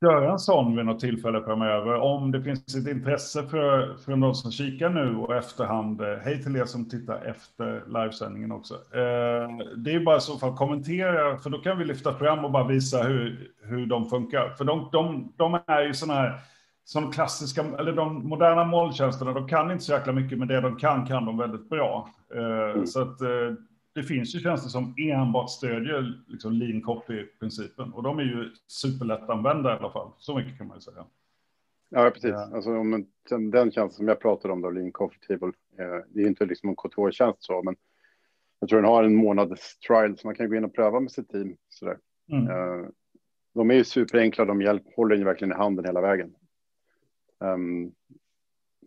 göra 0.00 0.32
en 0.32 0.38
sån 0.38 0.76
vid 0.76 0.86
något 0.86 1.00
tillfälle 1.00 1.42
framöver. 1.42 1.94
Om 1.94 2.32
det 2.32 2.42
finns 2.42 2.74
ett 2.74 2.88
intresse 2.88 3.42
för, 3.42 3.96
för 4.04 4.16
de 4.16 4.34
som 4.34 4.50
kikar 4.50 4.90
nu 4.90 5.16
och 5.16 5.34
efterhand. 5.34 6.00
Eh, 6.00 6.16
hej 6.24 6.42
till 6.42 6.56
er 6.56 6.64
som 6.64 6.88
tittar 6.88 7.24
efter 7.24 7.82
livesändningen 7.86 8.52
också. 8.52 8.74
Eh, 8.74 9.48
det 9.76 9.94
är 9.94 10.04
bara 10.04 10.16
i 10.16 10.20
så 10.20 10.38
fall 10.38 10.56
kommentera, 10.56 11.38
för 11.38 11.50
då 11.50 11.58
kan 11.58 11.78
vi 11.78 11.84
lyfta 11.84 12.14
fram 12.14 12.44
och 12.44 12.50
bara 12.50 12.66
visa 12.66 13.02
hur, 13.02 13.50
hur 13.62 13.86
de 13.86 14.06
funkar. 14.06 14.54
För 14.58 14.64
de, 14.64 14.88
de, 14.92 15.32
de 15.36 15.60
är 15.66 15.82
ju 15.82 15.94
sådana 15.94 16.20
här, 16.20 16.40
som 16.84 17.12
klassiska, 17.12 17.64
eller 17.78 17.92
de 17.92 18.28
moderna 18.28 18.64
molntjänsterna, 18.64 19.32
de 19.32 19.48
kan 19.48 19.70
inte 19.70 19.84
så 19.84 19.92
jäkla 19.92 20.12
mycket, 20.12 20.38
men 20.38 20.48
det 20.48 20.60
de 20.60 20.76
kan, 20.76 21.06
kan 21.06 21.26
de 21.26 21.38
väldigt 21.38 21.68
bra. 21.68 22.08
Eh, 22.34 22.70
mm. 22.70 22.86
Så 22.86 23.02
att 23.02 23.20
det 23.94 24.02
finns 24.02 24.34
ju 24.34 24.40
tjänster 24.40 24.68
som 24.68 24.94
enbart 24.98 25.50
stödjer 25.50 26.22
liksom 26.26 26.52
lean 26.52 26.82
copy-principen 26.82 27.92
och 27.92 28.02
de 28.02 28.18
är 28.18 28.22
ju 28.22 28.50
superlättanvända 28.66 29.74
i 29.74 29.78
alla 29.78 29.90
fall. 29.90 30.10
Så 30.18 30.36
mycket 30.36 30.58
kan 30.58 30.66
man 30.66 30.76
ju 30.76 30.80
säga. 30.80 31.06
Ja, 31.88 32.10
precis. 32.10 32.30
Ja. 32.30 32.50
Alltså, 32.54 32.70
om 32.76 33.06
den, 33.28 33.50
den 33.50 33.72
tjänsten 33.72 33.96
som 33.96 34.08
jag 34.08 34.20
pratade 34.20 34.54
om, 34.54 34.62
då, 34.62 34.70
lean 34.70 34.92
coffee 34.92 35.26
table, 35.28 35.52
eh, 35.78 36.04
det 36.08 36.22
är 36.22 36.26
inte 36.26 36.46
liksom 36.46 36.68
en 36.68 36.76
kontorstjänst 36.76 37.42
så, 37.44 37.62
men 37.62 37.76
jag 38.60 38.68
tror 38.68 38.82
den 38.82 38.90
har 38.90 39.04
en 39.04 39.16
månads 39.16 39.78
trial 39.78 40.18
så 40.18 40.26
man 40.26 40.34
kan 40.34 40.48
gå 40.48 40.56
in 40.56 40.64
och 40.64 40.74
pröva 40.74 41.00
med 41.00 41.12
sitt 41.12 41.28
team. 41.28 41.56
Sådär. 41.68 41.98
Mm. 42.30 42.48
Eh, 42.48 42.86
de 43.54 43.70
är 43.70 43.74
ju 43.74 43.84
superenkla, 43.84 44.44
de 44.44 44.62
hjälp, 44.62 44.82
håller 44.96 45.16
ju 45.16 45.24
verkligen 45.24 45.52
i 45.52 45.56
handen 45.56 45.84
hela 45.84 46.00
vägen. 46.00 46.34
Um, 47.38 47.92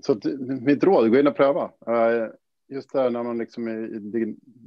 så 0.01 0.19
mitt 0.61 0.83
råd, 0.83 1.11
gå 1.11 1.19
in 1.19 1.27
och 1.27 1.35
pröva. 1.35 1.71
Uh, 1.87 2.29
just 2.67 2.93
det 2.93 2.99
här 2.99 3.09
när 3.09 3.23
man 3.23 3.37
liksom 3.37 3.67
är, 3.67 3.89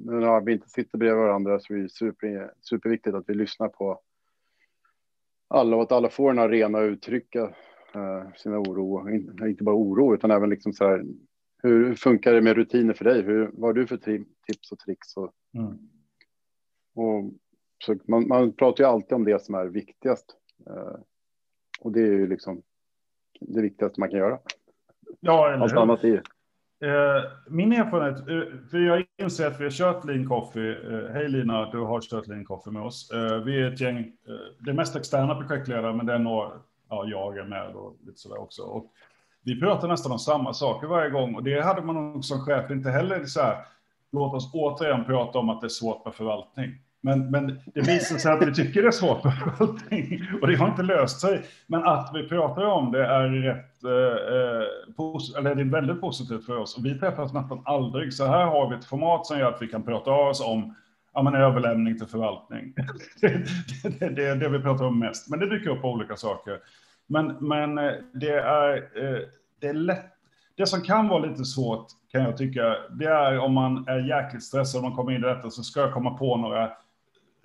när 0.04 0.40
vi 0.40 0.52
inte 0.52 0.68
sitter 0.68 0.98
bredvid 0.98 1.18
varandra 1.18 1.60
så 1.60 1.74
är 1.74 1.78
det 1.78 1.88
super, 1.88 2.52
superviktigt 2.60 3.16
att 3.16 3.28
vi 3.28 3.34
lyssnar 3.34 3.68
på 3.68 4.00
alla 5.48 5.76
och 5.76 5.82
att 5.82 5.92
alla 5.92 6.08
får 6.08 6.30
en 6.30 6.38
arena 6.38 6.78
att 6.78 6.84
uttrycka 6.84 7.44
uh, 7.96 8.32
sina 8.36 8.58
oro, 8.58 9.08
In, 9.10 9.38
inte 9.46 9.64
bara 9.64 9.76
oro 9.76 10.14
utan 10.14 10.30
även 10.30 10.50
liksom 10.50 10.72
så 10.72 10.84
här. 10.84 11.04
Hur 11.62 11.94
funkar 11.94 12.32
det 12.32 12.40
med 12.40 12.56
rutiner 12.56 12.94
för 12.94 13.04
dig? 13.04 13.22
Hur, 13.22 13.50
vad 13.52 13.68
har 13.68 13.72
du 13.72 13.86
för 13.86 13.96
tips 13.96 14.72
och 14.72 14.78
tricks? 14.78 15.16
Och, 15.16 15.32
mm. 15.54 15.78
och 16.94 17.32
så 17.84 17.96
man, 18.04 18.28
man, 18.28 18.52
pratar 18.52 18.84
ju 18.84 18.90
alltid 18.90 19.12
om 19.12 19.24
det 19.24 19.42
som 19.42 19.54
är 19.54 19.66
viktigast. 19.66 20.36
Uh, 20.70 21.00
och 21.80 21.92
det 21.92 22.00
är 22.00 22.12
ju 22.12 22.26
liksom 22.26 22.62
det 23.40 23.62
viktigaste 23.62 24.00
man 24.00 24.10
kan 24.10 24.18
göra. 24.18 24.38
Ja, 25.20 25.52
eller 25.52 25.62
Allt 25.62 25.72
annat 25.72 26.04
är 26.04 26.08
Eh, 26.08 26.22
Eh, 26.82 27.22
min 27.48 27.72
erfarenhet, 27.72 28.28
eh, 28.28 28.58
för 28.70 28.78
jag 28.78 29.04
inser 29.22 29.46
att 29.46 29.60
vi 29.60 29.64
har 29.64 29.70
kört 29.70 30.04
Lean 30.04 30.28
Coffee. 30.28 30.70
Eh, 30.70 31.12
hej 31.12 31.28
Lina, 31.28 31.70
du 31.70 31.78
har 31.78 32.00
kört 32.00 32.26
Lean 32.26 32.44
Coffee 32.44 32.70
med 32.70 32.82
oss. 32.82 33.10
Eh, 33.10 33.36
vi 33.36 33.62
är 33.62 33.72
ett 33.72 33.80
gäng, 33.80 33.98
eh, 33.98 34.54
det 34.60 34.70
är 34.70 34.74
mest 34.74 34.96
externa 34.96 35.34
projektledare, 35.34 35.94
men 35.94 36.06
det 36.06 36.14
är 36.14 36.18
några, 36.18 36.50
ja, 36.88 37.04
jag 37.06 37.38
är 37.38 37.44
med 37.44 37.74
och 37.74 37.96
lite 38.06 38.18
sådär 38.18 38.40
också. 38.40 38.62
Och 38.62 38.92
vi 39.44 39.60
pratar 39.60 39.88
nästan 39.88 40.12
om 40.12 40.18
samma 40.18 40.54
saker 40.54 40.86
varje 40.86 41.10
gång 41.10 41.34
och 41.34 41.42
det 41.42 41.60
hade 41.60 41.82
man 41.82 41.94
nog 42.12 42.24
som 42.24 42.40
chef 42.40 42.70
inte 42.70 42.90
heller 42.90 43.24
så 43.24 43.40
här, 43.40 43.56
låt 44.12 44.34
oss 44.34 44.50
återigen 44.54 45.04
prata 45.04 45.38
om 45.38 45.48
att 45.48 45.60
det 45.60 45.66
är 45.66 45.68
svårt 45.68 46.04
med 46.04 46.14
förvaltning. 46.14 46.70
Men, 47.02 47.30
men 47.30 47.60
det 47.74 47.80
visar 47.80 48.16
sig 48.16 48.32
att 48.32 48.48
vi 48.48 48.54
tycker 48.54 48.82
det 48.82 48.88
är 48.88 48.92
svårt 48.92 49.24
med 49.24 49.32
allting. 49.58 50.28
och 50.40 50.48
det 50.48 50.56
har 50.56 50.68
inte 50.68 50.82
löst 50.82 51.20
sig. 51.20 51.42
Men 51.66 51.82
att 51.82 52.10
vi 52.14 52.28
pratar 52.28 52.64
om 52.64 52.92
det 52.92 53.06
är 53.06 53.28
rätt, 53.28 53.84
eh, 53.84 53.90
eh 53.90 55.38
eller 55.38 55.54
det 55.54 55.62
är 55.62 55.70
väldigt 55.70 56.00
positivt 56.00 56.46
för 56.46 56.56
oss. 56.56 56.78
Och 56.78 56.84
vi 56.84 56.98
träffas 56.98 57.32
nästan 57.32 57.62
aldrig. 57.64 58.14
Så 58.14 58.26
här 58.26 58.46
har 58.46 58.70
vi 58.70 58.76
ett 58.76 58.84
format 58.84 59.26
som 59.26 59.38
gör 59.38 59.52
att 59.52 59.62
vi 59.62 59.66
kan 59.66 59.82
prata 59.82 60.10
av 60.10 60.28
oss 60.28 60.40
om 60.40 60.74
ja, 61.14 61.22
men 61.22 61.34
överlämning 61.34 61.98
till 61.98 62.06
förvaltning. 62.06 62.74
det, 63.20 63.28
det, 63.98 64.08
det, 64.08 64.26
är 64.26 64.36
det 64.36 64.48
vi 64.48 64.58
pratar 64.58 64.84
om 64.84 64.98
mest. 64.98 65.30
Men 65.30 65.38
det 65.38 65.50
dyker 65.50 65.70
upp 65.70 65.84
olika 65.84 66.16
saker. 66.16 66.58
Men, 67.06 67.36
men 67.40 67.78
eh, 67.78 67.92
det, 68.14 68.34
är, 68.34 68.76
eh, 68.76 69.18
det 69.60 69.66
är 69.66 69.74
lätt. 69.74 70.06
Det 70.56 70.66
som 70.66 70.80
kan 70.80 71.08
vara 71.08 71.26
lite 71.26 71.44
svårt 71.44 71.86
kan 72.12 72.22
jag 72.22 72.36
tycka, 72.36 72.76
det 72.90 73.04
är 73.04 73.38
om 73.38 73.52
man 73.52 73.88
är 73.88 73.98
jäkligt 73.98 74.44
stressad 74.44 74.78
och 74.78 74.84
man 74.84 74.96
kommer 74.96 75.12
in 75.12 75.24
i 75.24 75.26
detta 75.26 75.50
så 75.50 75.62
ska 75.62 75.80
jag 75.80 75.92
komma 75.92 76.10
på 76.10 76.36
några 76.36 76.70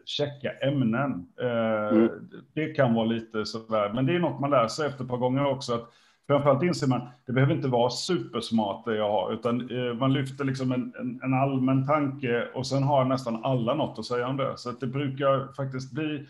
checka 0.05 0.51
ämnen. 0.51 1.27
Eh, 1.41 1.97
mm. 1.97 2.09
Det 2.53 2.73
kan 2.73 2.93
vara 2.93 3.05
lite 3.05 3.45
sådär, 3.45 3.91
men 3.93 4.05
det 4.05 4.15
är 4.15 4.19
något 4.19 4.39
man 4.39 4.49
lär 4.49 4.67
sig 4.67 4.87
efter 4.87 5.03
ett 5.03 5.09
par 5.09 5.17
gånger 5.17 5.45
också. 5.45 5.73
Att 5.73 5.89
framförallt 6.27 6.63
inser 6.63 6.87
man, 6.87 7.01
det 7.25 7.33
behöver 7.33 7.53
inte 7.53 7.67
vara 7.67 7.89
supersmart 7.89 8.85
det 8.85 8.95
jag 8.95 9.11
har, 9.11 9.33
utan 9.33 9.69
man 9.99 10.13
lyfter 10.13 10.45
liksom 10.45 10.71
en, 10.71 10.93
en, 10.99 11.19
en, 11.23 11.33
allmän 11.33 11.87
tanke 11.87 12.47
och 12.53 12.67
sen 12.67 12.83
har 12.83 13.05
nästan 13.05 13.45
alla 13.45 13.73
något 13.73 13.99
att 13.99 14.05
säga 14.05 14.27
om 14.27 14.37
det. 14.37 14.53
Så 14.57 14.69
att 14.69 14.79
det 14.79 14.87
brukar 14.87 15.53
faktiskt 15.53 15.91
bli 15.91 16.25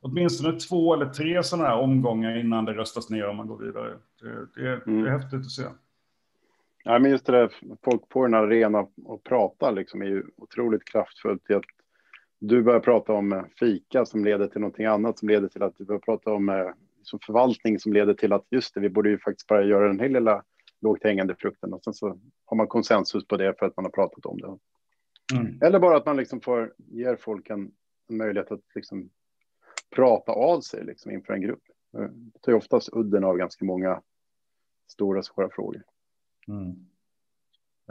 åtminstone 0.00 0.58
två 0.58 0.94
eller 0.94 1.06
tre 1.06 1.42
sådana 1.42 1.68
här 1.68 1.78
omgångar 1.78 2.36
innan 2.36 2.64
det 2.64 2.72
röstas 2.72 3.10
ner 3.10 3.28
om 3.28 3.36
man 3.36 3.46
går 3.46 3.58
vidare. 3.58 3.94
Det, 4.20 4.62
det, 4.62 4.82
mm. 4.86 5.02
det 5.02 5.10
är 5.10 5.18
häftigt 5.18 5.40
att 5.40 5.50
se. 5.50 5.62
Ja, 6.84 6.98
men 6.98 7.10
just 7.10 7.26
det 7.26 7.32
där, 7.32 7.50
folk 7.84 8.08
på 8.08 8.24
en 8.24 8.34
arena 8.34 8.86
och 9.04 9.24
prata 9.24 9.70
liksom 9.70 10.02
är 10.02 10.06
ju 10.06 10.24
otroligt 10.36 10.84
kraftfullt 10.84 11.50
i 11.50 11.54
att 11.54 11.64
du 12.38 12.62
börjar 12.62 12.80
prata 12.80 13.12
om 13.12 13.44
fika 13.58 14.04
som 14.06 14.24
leder 14.24 14.46
till 14.46 14.60
någonting 14.60 14.86
annat 14.86 15.18
som 15.18 15.28
leder 15.28 15.48
till 15.48 15.62
att 15.62 15.76
du 15.76 15.84
börjar 15.84 16.00
prata 16.00 16.32
om 16.32 16.72
liksom 16.98 17.18
förvaltning 17.26 17.78
som 17.78 17.92
leder 17.92 18.14
till 18.14 18.32
att 18.32 18.46
just 18.50 18.74
det, 18.74 18.80
vi 18.80 18.90
borde 18.90 19.10
ju 19.10 19.18
faktiskt 19.18 19.46
bara 19.46 19.64
göra 19.64 19.88
den 19.88 20.00
här 20.00 20.08
lilla 20.08 20.42
lågt 20.80 21.04
hängande 21.04 21.34
frukten 21.38 21.72
och 21.72 21.84
sen 21.84 21.94
så 21.94 22.18
har 22.44 22.56
man 22.56 22.66
konsensus 22.66 23.26
på 23.26 23.36
det 23.36 23.58
för 23.58 23.66
att 23.66 23.76
man 23.76 23.84
har 23.84 23.92
pratat 23.92 24.26
om 24.26 24.38
det. 24.38 24.58
Mm. 25.36 25.58
Eller 25.62 25.78
bara 25.78 25.96
att 25.96 26.06
man 26.06 26.16
liksom 26.16 26.40
får 26.40 26.74
ger 26.76 27.16
folk 27.16 27.50
en, 27.50 27.70
en 28.08 28.16
möjlighet 28.16 28.52
att 28.52 28.64
liksom 28.74 29.10
prata 29.96 30.32
av 30.32 30.60
sig 30.60 30.84
liksom 30.84 31.12
inför 31.12 31.32
en 31.32 31.40
grupp. 31.40 31.62
Det 31.92 32.38
tar 32.40 32.52
ju 32.52 32.58
oftast 32.58 32.88
udden 32.92 33.24
av 33.24 33.36
ganska 33.36 33.64
många 33.64 34.02
stora 34.88 35.22
svåra 35.22 35.50
frågor. 35.50 35.82
Mm. 36.48 36.86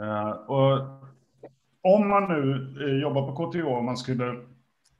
Uh, 0.00 0.30
och 0.30 0.78
om 1.94 2.08
man 2.08 2.28
nu 2.28 2.74
eh, 2.84 3.02
jobbar 3.02 3.32
på 3.32 3.50
KTH 3.50 3.66
och 3.66 3.84
man 3.84 3.96
skulle 3.96 4.36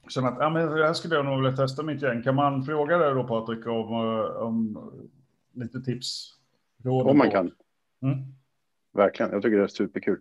känna 0.09 0.29
att 0.29 0.37
ja, 0.39 0.51
men 0.51 0.67
det 0.71 0.87
här 0.87 0.93
skulle 0.93 1.15
jag 1.15 1.25
nog 1.25 1.37
vilja 1.37 1.57
testa 1.57 1.83
mitt 1.83 2.03
gäng, 2.03 2.23
kan 2.23 2.35
man 2.35 2.65
fråga 2.65 2.99
dig 2.99 3.15
då 3.15 3.25
Patrik 3.25 3.67
om, 3.67 3.93
eh, 3.93 4.43
om 4.43 4.79
lite 5.53 5.81
tips? 5.81 6.35
Om 6.85 7.19
man 7.19 7.31
kan. 7.31 7.53
Mm. 8.03 8.19
Verkligen, 8.93 9.33
jag 9.33 9.43
tycker 9.43 9.57
det 9.57 9.63
är 9.63 9.69
superkul. 9.69 10.21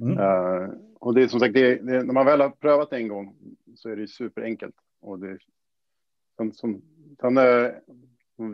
Mm. 0.00 0.18
Uh, 0.18 0.70
och 1.00 1.14
det 1.14 1.22
är 1.22 1.28
som 1.28 1.40
sagt, 1.40 1.54
det, 1.54 1.74
det, 1.74 2.02
när 2.02 2.14
man 2.14 2.26
väl 2.26 2.40
har 2.40 2.50
prövat 2.50 2.92
en 2.92 3.08
gång 3.08 3.36
så 3.74 3.88
är 3.88 3.96
det 3.96 4.08
superenkelt. 4.08 4.74
Och 5.00 5.18
det, 5.18 5.38
som, 6.36 6.52
som, 6.52 6.82
sen, 7.20 7.38
uh, 7.38 7.70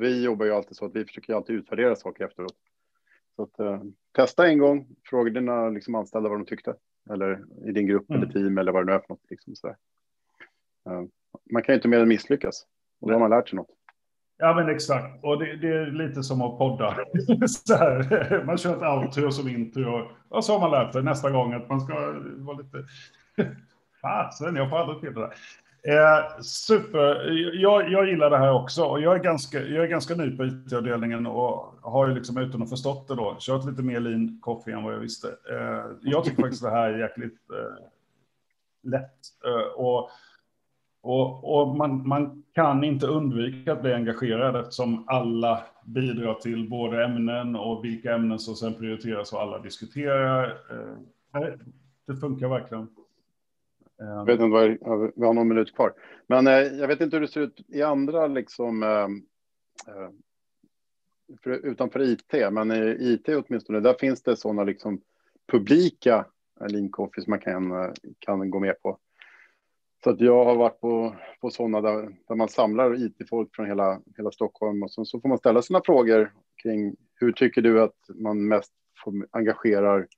vi 0.01 0.25
jobbar 0.25 0.47
ju 0.47 0.53
alltid 0.53 0.77
så 0.77 0.85
att 0.85 0.97
vi 0.97 1.05
försöker 1.05 1.35
alltid 1.35 1.57
utvärdera 1.57 1.97
saker 1.97 2.25
efteråt. 2.25 2.57
Så 3.37 3.43
att, 3.43 3.61
uh, 3.61 3.83
testa 4.13 4.49
en 4.49 4.59
gång, 4.59 4.87
fråga 5.05 5.31
dina 5.31 5.69
liksom, 5.69 5.95
anställda 5.95 6.29
vad 6.29 6.39
de 6.39 6.47
tyckte. 6.47 6.75
Eller 7.11 7.45
i 7.69 7.73
din 7.73 7.87
grupp 7.87 8.11
mm. 8.11 8.23
eller 8.23 8.33
team 8.33 8.59
eller 8.59 8.73
vad 8.73 8.87
det 8.87 8.87
nu 8.87 8.97
är 8.97 8.99
för 8.99 9.09
något. 9.09 9.31
Liksom. 9.31 9.71
Uh, 10.91 11.05
man 11.53 11.63
kan 11.63 11.73
ju 11.73 11.77
inte 11.77 11.89
mer 11.89 12.01
än 12.01 12.09
misslyckas. 12.09 12.67
Och 13.01 13.09
då 13.09 13.15
har 13.15 13.21
man 13.21 13.31
lärt 13.31 13.49
sig 13.49 13.57
något. 13.57 13.71
Ja, 14.39 14.55
men 14.55 14.69
exakt. 14.69 15.25
Och 15.25 15.39
det, 15.39 15.57
det 15.57 15.69
är 15.69 15.87
lite 15.87 16.23
som 16.23 16.43
att 16.43 16.59
podda. 16.59 16.91
här, 17.69 18.45
man 18.45 18.59
kör 18.59 18.77
ett 18.77 19.05
outro 19.05 19.33
som 19.33 19.49
intro. 19.49 20.11
Och 20.29 20.45
så 20.45 20.53
har 20.53 20.61
man 20.61 20.71
lärt 20.71 20.93
sig 20.93 21.03
nästa 21.03 21.31
gång 21.31 21.53
att 21.53 21.69
man 21.69 21.81
ska 21.81 21.95
vara 22.37 22.57
lite... 22.57 22.85
Fasen, 24.03 24.57
jag 24.57 24.71
får 24.71 24.77
aldrig 24.77 25.01
till 25.01 25.15
det 25.15 25.21
där. 25.21 25.35
Eh, 25.89 26.41
super. 26.43 27.31
Jag, 27.55 27.91
jag 27.91 28.09
gillar 28.09 28.31
det 28.31 28.39
här 28.39 28.53
också 28.53 28.85
och 28.85 29.01
jag 29.01 29.15
är 29.15 29.23
ganska, 29.23 29.63
jag 29.63 29.85
är 29.85 29.89
ganska 29.89 30.15
ny 30.15 30.37
på 30.37 30.45
IT-avdelningen 30.45 31.27
och 31.27 31.75
har 31.83 32.09
ju 32.09 32.15
liksom 32.15 32.39
utan 32.39 32.63
att 32.63 32.71
förstått 32.71 33.09
det 33.09 33.15
då 33.15 33.37
kört 33.39 33.65
lite 33.65 33.83
mer 33.83 34.01
lean 34.01 34.39
coffee 34.43 34.73
än 34.73 34.85
vad 34.85 34.95
jag 34.95 34.99
visste. 34.99 35.29
Eh, 35.29 35.85
jag 36.01 36.25
tycker 36.25 36.43
faktiskt 36.43 36.63
det 36.63 36.71
här 36.71 36.91
är 36.91 36.99
jäkligt 36.99 37.51
eh, 37.51 37.85
lätt 38.83 39.21
eh, 39.47 39.81
och, 39.81 40.11
och, 41.03 41.61
och 41.61 41.77
man, 41.77 42.09
man 42.09 42.45
kan 42.53 42.85
inte 42.85 43.07
undvika 43.07 43.73
att 43.73 43.83
bli 43.83 43.93
engagerad 43.93 44.57
eftersom 44.57 45.05
alla 45.09 45.63
bidrar 45.85 46.35
till 46.35 46.71
både 46.71 47.05
ämnen 47.05 47.57
och 47.57 47.85
vilka 47.85 48.15
ämnen 48.15 48.39
som 48.39 48.55
sen 48.55 48.75
prioriteras 48.75 49.33
och 49.33 49.41
alla 49.43 49.59
diskuterar. 49.59 50.59
Eh, 50.71 51.49
det 52.07 52.17
funkar 52.17 52.49
verkligen. 52.49 52.89
Ehm. 54.03 54.09
Jag 54.09 54.25
vet 54.25 54.41
inte 54.41 54.79
vad, 54.89 55.13
vi 55.17 55.27
har 55.27 55.35
någon 55.35 55.49
minut 55.49 55.75
kvar. 55.75 55.93
Men 56.27 56.47
eh, 56.47 56.53
jag 56.53 56.89
vet 56.89 57.01
inte 57.01 57.17
hur 57.17 57.21
det 57.21 57.29
ser 57.29 57.41
ut 57.41 57.65
i 57.69 57.83
andra, 57.83 58.27
liksom, 58.27 58.83
eh, 58.83 59.09
för, 61.43 61.51
utanför 61.51 62.01
IT, 62.01 62.53
men 62.53 62.73
i 62.73 62.97
IT 63.01 63.29
åtminstone, 63.29 63.81
där 63.81 63.95
finns 63.95 64.23
det 64.23 64.37
sådana 64.37 64.65
liksom 64.65 65.01
publika 65.53 66.27
link 66.69 66.99
office 66.99 67.31
man 67.31 67.39
kan, 67.39 67.73
eh, 67.73 67.93
kan 68.19 68.51
gå 68.51 68.61
med 68.61 68.83
på. 68.83 68.99
Så 70.05 70.11
att 70.11 70.21
jag 70.21 70.45
har 70.45 70.57
varit 70.57 70.81
på, 70.81 71.17
på 71.41 71.51
sådana 71.51 71.81
där, 71.81 72.17
där 72.29 72.35
man 72.35 72.49
samlar 72.49 73.07
IT-folk 73.07 73.57
från 73.57 73.67
hela, 73.67 74.01
hela 74.17 74.31
Stockholm 74.31 74.83
och 74.83 74.91
så, 74.91 75.05
så 75.05 75.21
får 75.21 75.29
man 75.29 75.39
ställa 75.39 75.63
sina 75.63 75.81
frågor 75.85 76.33
kring 76.63 76.97
hur 77.15 77.33
tycker 77.33 77.63
du 77.63 77.83
att 77.83 77.97
man 78.09 78.49
mest 78.49 78.73
engagerar 79.31 80.09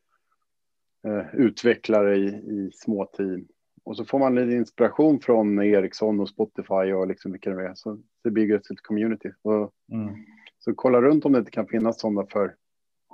eh, 1.07 1.35
utvecklare 1.35 2.17
i, 2.17 2.27
i 2.27 2.71
små 2.75 3.05
team 3.05 3.49
och 3.85 3.97
så 3.97 4.05
får 4.05 4.19
man 4.19 4.35
lite 4.35 4.53
inspiration 4.53 5.21
från 5.21 5.63
Ericsson 5.63 6.21
och 6.21 6.29
Spotify 6.29 6.93
och 6.93 7.07
liksom 7.07 7.33
vilka 7.33 7.51
det 7.51 7.69
är. 7.69 7.75
Så 7.75 7.99
det 8.25 8.31
bygger 8.31 8.57
ett 8.57 8.83
community. 8.83 9.33
Och, 9.43 9.73
mm. 9.93 10.15
Så 10.59 10.75
kolla 10.75 11.01
runt 11.01 11.25
om 11.25 11.33
det 11.33 11.39
inte 11.39 11.51
kan 11.51 11.67
finnas 11.67 12.01
sådana 12.01 12.27
för 12.27 12.55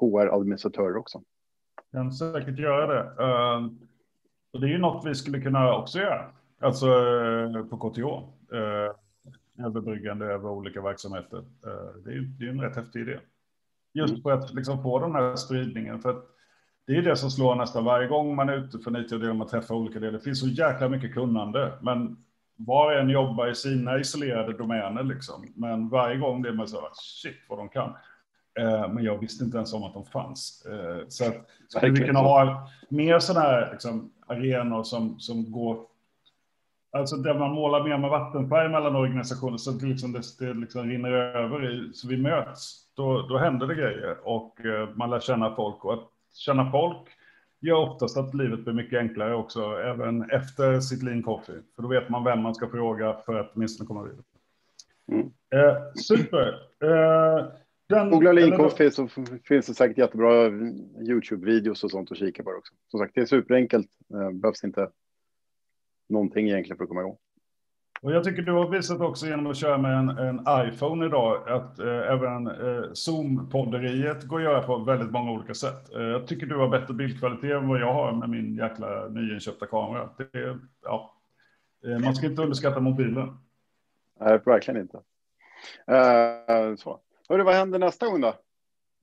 HR-administratörer 0.00 0.96
också. 0.96 1.22
Kan 1.92 2.12
säkert 2.12 2.58
göra 2.58 2.86
det. 2.86 3.22
Uh, 3.22 3.72
och 4.52 4.60
det 4.60 4.66
är 4.66 4.70
ju 4.70 4.78
något 4.78 5.06
vi 5.06 5.14
skulle 5.14 5.40
kunna 5.40 5.76
också 5.76 5.98
göra. 5.98 6.32
Alltså 6.60 6.86
uh, 6.86 7.66
på 7.66 7.90
KTH. 7.90 8.00
Uh, 8.00 9.66
överbryggande 9.66 10.26
över 10.26 10.48
olika 10.50 10.82
verksamheter. 10.82 11.38
Uh, 11.38 12.02
det 12.04 12.10
är 12.10 12.14
ju 12.14 12.22
det 12.22 12.44
är 12.44 12.48
en 12.48 12.60
rätt 12.60 12.76
häftig 12.76 13.00
idé. 13.00 13.18
Just 13.92 14.12
mm. 14.12 14.22
för 14.22 14.30
att 14.30 14.54
liksom 14.54 14.82
få 14.82 14.98
den 14.98 15.12
här 15.12 15.36
spridningen. 15.36 16.00
För 16.00 16.10
att 16.10 16.24
det 16.90 16.96
är 16.96 17.02
det 17.02 17.16
som 17.16 17.30
slår 17.30 17.54
nästan 17.54 17.84
varje 17.84 18.08
gång 18.08 18.34
man 18.34 18.48
är 18.48 18.56
ute 18.56 18.78
för 18.78 19.00
IT 19.00 19.12
och 19.12 19.36
man 19.36 19.46
träffar 19.46 19.74
olika 19.74 19.98
delar. 19.98 20.12
Det 20.12 20.24
finns 20.24 20.40
så 20.40 20.48
jäkla 20.48 20.88
mycket 20.88 21.14
kunnande, 21.14 21.72
men 21.80 22.16
var 22.56 22.86
och 22.86 23.00
en 23.00 23.10
jobbar 23.10 23.48
i 23.48 23.54
sina 23.54 23.98
isolerade 23.98 24.52
domäner 24.52 25.02
liksom. 25.02 25.46
Men 25.54 25.88
varje 25.88 26.16
gång 26.16 26.42
det 26.42 26.48
är 26.48 26.52
man 26.52 26.68
så 26.68 26.80
här, 26.80 26.88
shit 26.92 27.36
vad 27.48 27.58
de 27.58 27.68
kan. 27.68 27.94
Eh, 28.60 28.92
men 28.92 29.04
jag 29.04 29.18
visste 29.18 29.44
inte 29.44 29.56
ens 29.56 29.74
om 29.74 29.82
att 29.82 29.94
de 29.94 30.04
fanns. 30.04 30.66
Eh, 30.66 31.08
så 31.08 31.24
att 31.24 31.46
skulle 31.68 31.92
vi 31.92 32.06
kunna 32.06 32.18
ha 32.18 32.68
mer 32.88 33.18
sådana 33.18 33.46
här 33.46 33.68
liksom, 33.72 34.12
arenor 34.26 34.82
som, 34.82 35.20
som 35.20 35.52
går 35.52 35.86
Alltså 36.92 37.16
där 37.16 37.34
man 37.34 37.50
målar 37.50 37.84
mer 37.84 37.98
med 37.98 38.10
vattenfärg 38.10 38.68
mellan 38.68 38.96
organisationer 38.96 39.56
så 39.56 39.70
att 39.70 39.80
det, 39.80 39.86
liksom, 39.86 40.12
det, 40.12 40.22
det 40.38 40.54
liksom 40.54 40.88
rinner 40.88 41.12
över 41.12 41.70
i, 41.70 41.92
så 41.94 42.08
vi 42.08 42.16
möts. 42.16 42.86
Då, 42.94 43.22
då 43.22 43.38
händer 43.38 43.66
det 43.66 43.74
grejer 43.74 44.16
och 44.24 44.60
eh, 44.64 44.88
man 44.94 45.10
lär 45.10 45.20
känna 45.20 45.54
folk 45.54 45.84
och 45.84 45.92
att 45.92 46.08
känna 46.32 46.70
folk 46.70 47.08
gör 47.60 47.76
oftast 47.76 48.16
att 48.16 48.34
livet 48.34 48.64
blir 48.64 48.74
mycket 48.74 48.98
enklare 48.98 49.34
också, 49.34 49.60
även 49.60 50.30
efter 50.30 50.80
sitt 50.80 51.02
lean 51.02 51.22
coffee. 51.22 51.62
För 51.76 51.82
då 51.82 51.88
vet 51.88 52.08
man 52.08 52.24
vem 52.24 52.42
man 52.42 52.54
ska 52.54 52.68
fråga 52.68 53.16
för 53.26 53.34
att 53.34 53.52
åtminstone 53.54 53.86
komma 53.86 54.02
vidare. 54.02 54.24
Mm. 55.12 55.26
Eh, 55.54 55.92
super. 55.94 56.48
Eh, 56.82 57.46
den, 57.88 58.10
Googla 58.10 58.32
lean 58.32 58.56
coffee 58.56 58.90
så 58.90 59.08
finns 59.44 59.66
det 59.66 59.74
säkert 59.74 59.98
jättebra 59.98 60.48
YouTube-videos 61.08 61.84
och 61.84 61.90
sånt 61.90 62.12
att 62.12 62.18
kika 62.18 62.42
på 62.42 62.50
också. 62.50 62.74
Som 62.88 63.00
sagt, 63.00 63.14
det 63.14 63.20
är 63.20 63.26
superenkelt. 63.26 63.88
Eh, 64.14 64.30
behövs 64.30 64.64
inte 64.64 64.90
någonting 66.08 66.48
egentligen 66.48 66.76
för 66.76 66.84
att 66.84 66.88
komma 66.88 67.00
igång. 67.00 67.16
Och 68.02 68.12
jag 68.12 68.24
tycker 68.24 68.42
du 68.42 68.52
har 68.52 68.68
visat 68.68 69.00
också 69.00 69.26
genom 69.26 69.46
att 69.46 69.56
köra 69.56 69.78
med 69.78 69.98
en, 69.98 70.08
en 70.08 70.40
iPhone 70.68 71.06
idag 71.06 71.48
att 71.48 71.78
eh, 71.78 71.86
även 71.86 72.46
eh, 72.46 72.82
Zoom-podderiet 72.92 74.26
går 74.26 74.38
att 74.38 74.44
göra 74.44 74.62
på 74.62 74.78
väldigt 74.78 75.10
många 75.10 75.30
olika 75.30 75.54
sätt. 75.54 75.94
Eh, 75.94 76.02
jag 76.02 76.26
tycker 76.26 76.46
du 76.46 76.56
har 76.56 76.68
bättre 76.68 76.94
bildkvalitet 76.94 77.50
än 77.50 77.68
vad 77.68 77.80
jag 77.80 77.92
har 77.92 78.12
med 78.12 78.30
min 78.30 78.54
jäkla 78.54 79.08
nyinköpta 79.08 79.66
kamera. 79.66 80.08
Det, 80.16 80.58
ja, 80.82 81.14
eh, 81.84 81.98
man 81.98 82.14
ska 82.14 82.26
inte 82.26 82.42
underskatta 82.42 82.80
mobilen. 82.80 83.38
Nej, 84.20 84.40
verkligen 84.44 84.80
inte. 84.80 84.96
Uh, 85.90 86.76
så. 86.76 87.00
Hörru, 87.28 87.42
vad 87.42 87.54
händer 87.54 87.78
nästa 87.78 88.06
gång 88.06 88.20
då? 88.20 88.34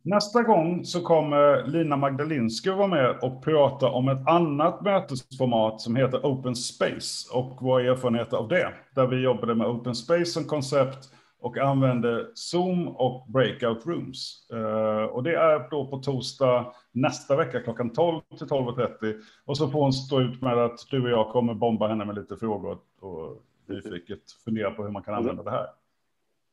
Nästa 0.10 0.44
gång 0.44 0.86
så 0.86 1.02
kommer 1.02 1.68
Lina 1.68 1.98
Magdalinska 1.98 2.76
vara 2.76 2.88
med 2.88 3.16
och 3.22 3.44
prata 3.44 3.90
om 3.90 4.10
ett 4.10 4.28
annat 4.28 4.82
mötesformat 4.82 5.82
som 5.82 5.96
heter 5.96 6.18
Open 6.18 6.56
Space 6.56 7.34
och 7.34 7.62
våra 7.62 7.84
erfarenheter 7.84 8.38
av 8.38 8.48
det. 8.48 8.74
Där 8.96 9.08
vi 9.08 9.24
jobbade 9.24 9.56
med 9.56 9.68
Open 9.68 9.96
Space 9.96 10.26
som 10.26 10.44
koncept 10.44 10.98
och 11.42 11.58
använde 11.58 12.28
Zoom 12.34 12.88
och 12.88 13.26
breakout 13.32 13.86
rooms. 13.86 14.50
Eh, 14.54 15.04
och 15.04 15.24
det 15.24 15.36
är 15.36 15.70
då 15.70 15.88
på 15.88 15.98
torsdag 15.98 16.74
nästa 16.92 17.36
vecka 17.36 17.60
klockan 17.60 17.90
12 17.90 18.22
till 18.38 18.48
12.30. 18.48 19.16
Och 19.46 19.58
så 19.58 19.68
får 19.70 19.82
hon 19.82 19.94
stå 19.94 20.22
ut 20.22 20.42
med 20.42 20.58
att 20.58 20.80
du 20.92 21.04
och 21.04 21.10
jag 21.10 21.30
kommer 21.30 21.54
bomba 21.54 21.88
henne 21.88 22.06
med 22.06 22.16
lite 22.16 22.38
frågor 22.38 22.78
och 23.00 23.44
nyfiket 23.66 24.22
fundera 24.46 24.72
på 24.72 24.84
hur 24.84 24.92
man 24.92 25.04
kan 25.04 25.14
använda 25.14 25.44
det 25.44 25.52
här. 25.52 25.68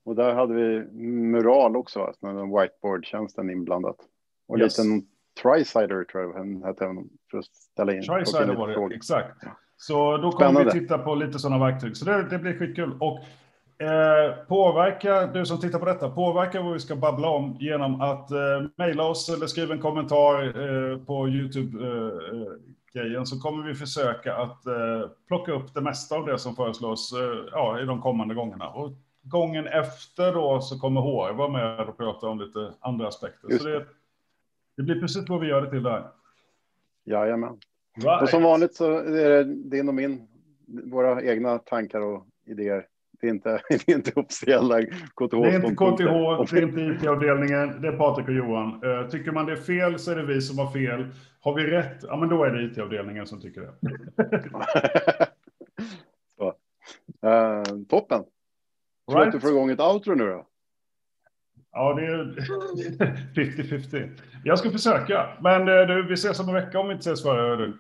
Och 0.05 0.17
där 0.17 0.35
hade 0.35 0.55
vi 0.55 0.93
mural 1.03 1.77
också, 1.77 2.13
en 2.21 2.37
whiteboard-tjänsten 2.37 3.51
inblandat. 3.51 3.97
Och 4.49 4.59
yes. 4.59 4.79
liten 4.79 5.03
tri-sider 5.43 6.05
tror 6.05 6.23
jag 6.23 6.35
den 6.35 6.63
hette, 6.63 6.85
för 7.31 7.39
att 7.39 7.45
ställa 7.45 7.93
in. 7.95 8.03
Tri-sider 8.03 8.55
var 8.55 8.69
det, 8.69 8.75
frågor. 8.75 8.95
exakt. 8.95 9.43
Så 9.77 10.17
då 10.17 10.33
kommer 10.33 10.51
Spännande. 10.51 10.73
vi 10.75 10.81
titta 10.81 10.99
på 10.99 11.15
lite 11.15 11.39
sådana 11.39 11.65
verktyg. 11.65 11.97
Så 11.97 12.05
det, 12.05 12.29
det 12.31 12.39
blir 12.39 12.59
skitkul. 12.59 12.99
Och 13.01 13.19
eh, 13.85 14.35
påverka, 14.49 15.27
du 15.27 15.47
som 15.47 15.61
tittar 15.61 15.79
på 15.79 15.85
detta, 15.85 16.11
påverka 16.11 16.63
vad 16.63 16.73
vi 16.73 16.81
ska 16.81 16.97
babbla 16.97 17.29
om 17.29 17.57
genom 17.61 18.01
att 18.01 18.31
eh, 18.31 18.39
mejla 18.77 19.05
oss 19.05 19.29
eller 19.29 19.47
skriva 19.47 19.75
en 19.75 19.81
kommentar 19.81 20.45
eh, 20.45 20.99
på 20.99 21.29
YouTube. 21.29 21.87
Eh, 21.87 22.13
grejen 22.95 23.27
så 23.27 23.41
kommer 23.41 23.67
vi 23.67 23.75
försöka 23.75 24.37
att 24.37 24.67
eh, 24.67 25.09
plocka 25.29 25.53
upp 25.53 25.75
det 25.75 25.81
mesta 25.81 26.17
av 26.17 26.27
det 26.27 26.39
som 26.39 26.57
föreslås 26.57 27.13
eh, 27.13 27.49
ja, 27.53 27.81
i 27.81 27.85
de 27.85 28.01
kommande 28.01 28.35
gångerna. 28.35 28.69
Och 28.69 28.93
gången 29.25 29.67
efter 29.67 30.33
då 30.33 30.61
så 30.61 30.79
kommer 30.79 31.01
HR 31.01 31.33
vara 31.33 31.49
med 31.49 31.89
och 31.89 31.97
prata 31.97 32.27
om 32.27 32.41
lite 32.41 32.73
andra 32.81 33.09
aspekter. 33.09 33.49
Just 33.51 33.63
så 33.63 33.69
det, 33.69 33.87
det 34.77 34.83
blir 34.83 35.01
precis 35.01 35.29
vad 35.29 35.41
vi 35.41 35.47
gör 35.47 35.63
det 35.63 35.71
till 35.71 35.83
där. 35.83 36.07
Jajamän. 37.05 37.59
Right. 37.97 38.23
Och 38.23 38.29
som 38.29 38.43
vanligt 38.43 38.75
så 38.75 38.99
är 38.99 39.31
det 39.31 39.45
din 39.45 39.89
och 39.89 39.95
min, 39.95 40.29
våra 40.67 41.23
egna 41.23 41.59
tankar 41.59 42.01
och 42.01 42.27
idéer. 42.47 42.87
Det 43.21 43.27
är 43.27 43.31
inte, 43.31 43.61
det 43.69 43.89
är 43.89 43.95
inte 43.97 44.13
officiella 44.15 44.83
KTH. 44.83 45.31
Det 45.31 45.37
är 45.37 45.55
inte 45.55 45.75
KTH, 45.75 46.55
det 46.55 46.59
är 46.59 46.63
inte 46.63 46.81
IT-avdelningen, 46.81 47.83
det 47.83 47.89
är 47.89 47.97
Patrik 47.97 48.29
och 48.29 48.35
Johan. 48.35 48.85
Uh, 48.85 49.09
tycker 49.09 49.33
man 49.33 49.47
det 49.47 49.53
är 49.53 49.57
fel 49.57 49.99
så 49.99 50.11
är 50.11 50.17
det 50.17 50.27
vi 50.27 50.41
som 50.41 50.59
har 50.59 50.71
fel. 50.73 51.07
Har 51.41 51.55
vi 51.55 51.67
rätt, 51.67 51.99
ja 52.03 52.17
men 52.17 52.29
då 52.29 52.45
är 52.45 52.51
det 52.51 52.63
IT-avdelningen 52.63 53.27
som 53.27 53.41
tycker 53.41 53.61
det. 53.61 53.75
så. 56.37 56.55
Uh, 57.29 57.85
toppen. 57.89 58.25
Tror 59.09 59.19
right. 59.19 59.27
att 59.27 59.33
du 59.33 59.41
får 59.41 59.51
igång 59.51 59.71
ett 59.71 59.81
outro 59.81 60.15
nu 60.15 60.27
då? 60.27 60.47
Ja, 61.73 61.95
det 61.95 62.07
är 62.07 62.25
50-50. 63.35 64.21
Jag 64.45 64.59
ska 64.59 64.71
försöka, 64.71 65.39
men 65.41 65.69
eh, 65.69 65.87
du, 65.87 66.07
vi 66.09 66.15
ses 66.15 66.41
om 66.41 66.49
en 66.49 66.55
vecka 66.55 66.79
om 66.79 66.89
vi 66.89 66.93
inte 66.95 67.11
ses 67.11 67.23
före. 67.23 67.57
Du. 67.57 67.79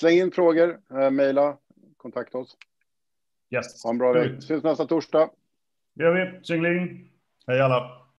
Släng 0.00 0.18
in 0.18 0.32
frågor, 0.32 0.80
eh, 0.90 1.10
mejla, 1.10 1.56
kontakta 1.96 2.38
oss. 2.38 2.56
Yes. 3.50 3.84
Ha 3.84 3.90
en 3.90 3.98
bra 3.98 4.12
vecka. 4.12 4.40
Syns 4.40 4.64
nästa 4.64 4.86
torsdag. 4.86 5.30
Det 5.94 6.04
gör 6.04 6.14
vi. 6.14 6.44
Tjingeling. 6.44 7.10
Hej 7.46 7.60
alla. 7.60 8.01